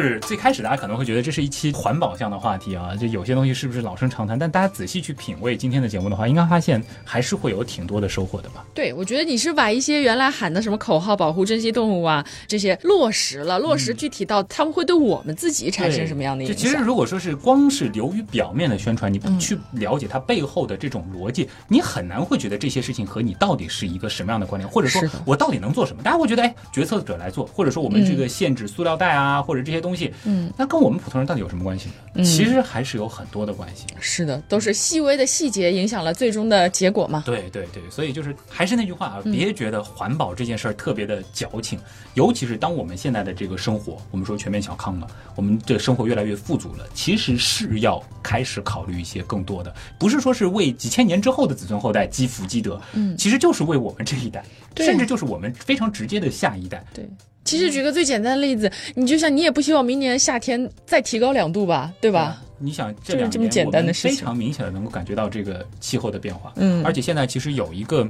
[0.00, 4.38] 就是最开始大家可能会觉得这是一期环保向的话题啊，就有些东西是不是老生常谈？
[4.38, 8.64] 但大家仔细去品味今天的节目的话，应该发现还是会有挺多的收获的吧？
[8.72, 16.56] 对，我觉得你是把一些原来喊的什么口号，保护珍稀动物啊这些落实了，落实具体到他们会对我们自己产生什么样的影响？
[16.56, 26.02] 其实如果说是光是流于表面的宣传，你不去了解它背后的这种逻辑，你很难会觉得这些事情和你到底是一个什么样的关联，或者说我到底能做什么？
[26.02, 30.52] 大家会觉得，哎，决策者来做，或者说我们这个限制塑料袋啊，或者这些东西，嗯。
[30.56, 32.24] 那跟我们普通人到底有什么关系呢？
[32.24, 33.86] 其实还是有很多的关系。
[34.00, 37.22] 是的，都是细微的细节影响了最终的结果嘛。
[37.26, 41.78] 对对对，所以就是还是那句话啊，别觉得环保这件事儿特别的矫情，
[42.14, 54.44] 尤其是当我们现在的这个生活，我们说全面小康了，我们这生活越来越富足了，其实是要开始考虑一些更多的，不是说是为几千年之后的子孙后代积福积德，嗯，其实就是为我们这一代，
[54.76, 56.84] 甚至就是我们非常直接的下一代。
[56.92, 57.08] 对。
[57.44, 62.40] 其实举个最简单的例子，你就像你也不希望明年夏天再提高两度吧，对吧？
[62.58, 68.08] 你想这两年我们非常明显的能够感觉到这个气候的变化，嗯，而且现在其实有一个。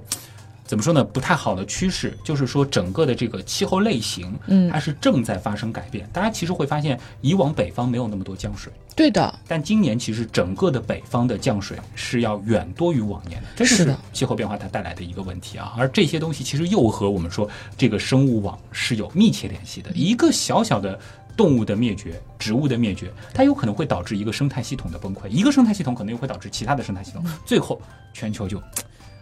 [0.70, 1.02] 怎么说呢？
[1.02, 6.08] 不太好的趋势就是说，整个的这个气候类型，嗯，它是正在发生改变。
[6.12, 9.36] 大家其实会发现，以往北方没有那么多降水，对的。
[9.48, 15.74] 但今年其实整个的北方的降水是要远多于往年的，这是气候变化它带来的一个问题啊。
[15.76, 19.90] 而这些东西其实又和我们说这个生物网是有密切联系的。
[19.92, 20.96] 一个小小的
[21.36, 27.82] 动物的灭绝、植物的灭绝，它有可能会导致一个生态系统的崩溃，一个生态系统可能又会导致其他的生态系统，最后
[28.14, 28.62] 全球就，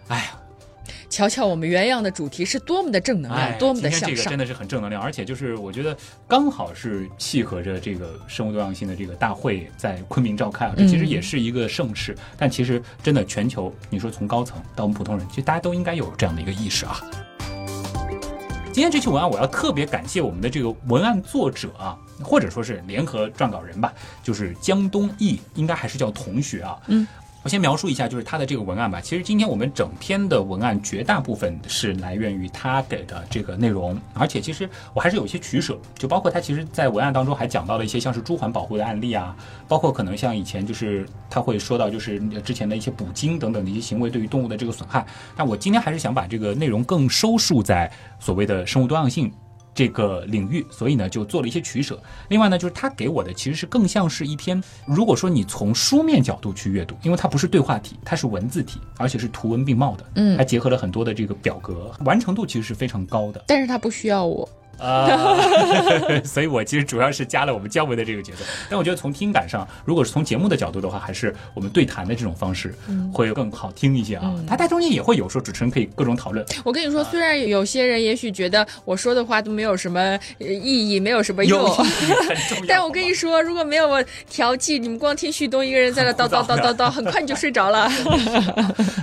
[0.08, 0.37] 哎呀。
[1.18, 4.10] 瞧瞧我们原样的主题是多么的正能量，多么的向上。
[4.10, 5.96] 这个真的是很正能量，而且就是我觉得
[6.28, 12.16] 刚好是契合着这个生物多样性的这个大会在昆明召开啊，这其实也是一个盛事。
[12.36, 17.00] 但其实真的全球，你说从高层到我们普通人，其实大家都应该有这样的一个意识啊。
[18.72, 23.92] 今天这期文案我要特别感谢我们的这个文案作者啊，或者说是联合撰稿人吧，
[24.22, 26.78] 就是江东义，应该还是叫同学啊。
[26.86, 27.04] 嗯。
[27.48, 29.00] 我先描述一下，就是他的这个文案吧。
[29.00, 39.34] 其实今天我们整篇的文案绝大部分是来源于他给的这个内容，而且其实我还是有一些取舍，就包括他其实在文案当中还讲到了一些像是猪环保护的案例啊，
[39.66, 45.06] 包括可能像以前就是他会说到就是之前的一些捕鲸等等的一些行为对于动物的这个损害。
[45.34, 47.90] 但我今天还是想把这个内容更收束在
[48.20, 49.32] 所谓的生物多样性。
[49.78, 52.02] 这个领域，所以呢就做了一些取舍。
[52.30, 63.44] 另外呢，就是他给我的其实是更像是一篇，如果说你从书面角度去阅读，因为它不是对话体，它是文字体，而且是图文并茂的，嗯，还结合了很多的这个表格，完成度其实是非常高的。
[63.46, 64.48] 但是它不需要我。
[64.78, 65.36] 啊，
[66.24, 72.74] 所以我其实主要是加了我们姜维的这个角色，但我觉得从听感上，如果是从节目的角度的话，还是我们对谈的这种方式
[73.12, 74.32] 会更好听一些啊。
[74.46, 76.44] 他在中间也会有说主持人可以各种讨论。
[76.64, 81.74] 我跟你说，虽然有些人也许觉得我说的话都没有什么意义，没有什么用，
[82.68, 87.90] 但我跟你说，如果没有我调剂，你们光听旭东一个人在那叨叨 叨叨叨，很快你就睡着了。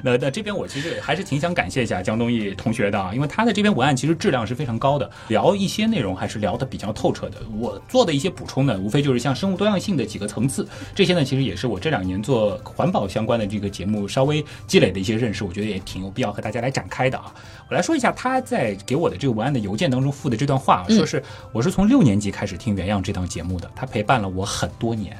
[0.04, 5.65] 那那这边我其实还是挺想感谢一下江东义同学的啊，因为他的这篇文案其实质量是非常高的，聊一。
[5.66, 7.38] 一些内容还是聊得比较透彻的。
[7.58, 17.34] 我做的一些补充呢，无非就是像生物多样性的几个层次，这些呢其实也是我这两年做环保相关的这个节目稍微积累的一些认识，我觉得也挺有必要和大家来展开的啊。
[17.68, 25.18] 我来说一下他在给我的这个文案的邮件当中附的这段话，说是我是从六年级开始听原样这档节目的，他陪伴了我很多年。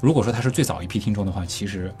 [0.00, 1.92] 如果说他是最早一批听众的话，其实。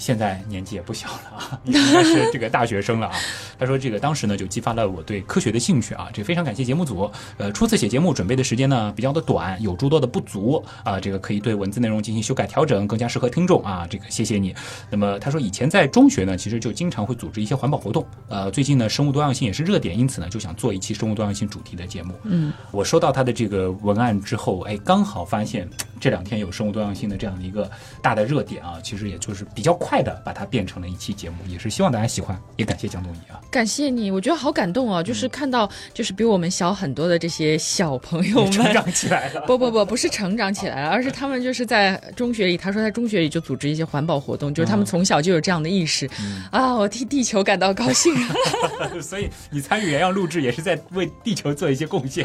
[0.00, 3.12] 现在年纪也不小了啊， 应该是这个大学生了啊。
[3.60, 6.08] 他说这个当时呢就激发了我对科学的兴趣啊。
[6.12, 7.10] 这非常感谢节目组。
[7.36, 10.98] 呃，初次写节目准备的时间呢比较的短，有诸多的不足啊。
[10.98, 13.86] 这个可以对文字内容进行修改调整，更加适合听众啊。
[13.88, 14.54] 这个谢谢你。
[14.90, 18.06] 那么他说以前在中学呢其实就经常会组织一些环保活动。
[18.28, 22.14] 呃，最近呢生物多样性也是热点，因此呢就想做一期生物多样性主题的节目。
[22.24, 25.68] 嗯，我收到他的这个文案之后，哎，刚好发现
[26.00, 27.70] 这两天有生物多样性的这样的一个
[28.02, 30.00] 大的热点啊，其实也就是比较快。
[30.00, 46.08] 的把它变成了一期节目，也是希望大家喜欢，也感谢江东怡啊，感谢你，我觉得好感动啊，就是看到就是比我们小很多的这些小朋友们成长起来了， 不不不，不是成长起来了，而是他们就是在中学里，他说在中学里就组织一些环保活动，就是他们从小就有这样的意识。
[46.50, 48.14] 啊，我替地球感到高兴，
[49.02, 52.24] 所以你参与原样录制也是在为地球做一些贡献，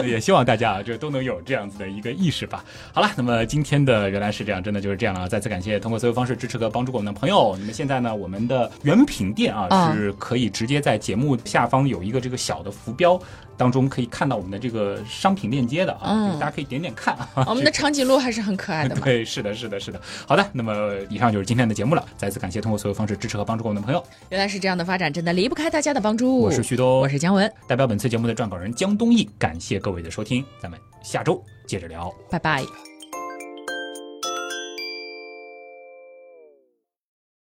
[0.00, 2.64] 是也希望大家啊，就都能有这样子的一个意识吧。
[2.92, 5.28] 好了，那么今天的原来是这样，真的就是这样了。
[5.28, 7.56] 再次感谢通过所有方式支持和帮助我们的朋友。
[7.58, 13.20] 那么现在呢，我们的原品店啊啊是可以直接在节目下方有一个这个小的浮标
[13.56, 17.28] 当中可以看到我们的这个商品链接的啊，嗯大家可以点点看啊。
[17.48, 19.02] 我们的长颈鹿还是很可爱的嘛。
[19.04, 20.00] 对，是的，是的，是的。
[20.26, 22.04] 好的，那么以上就是今天的节目了。
[22.16, 24.02] 再次感谢通过所有方式支持和帮助我们的朋友。
[24.28, 26.38] 原来是这样的发展，真的离不开大家的帮助。
[26.38, 32.12] 我是旭东，我是姜文，代表本次节目的撰稿人江东义，感谢各位的收听，咱们下周接着聊。
[32.30, 32.95] 拜拜。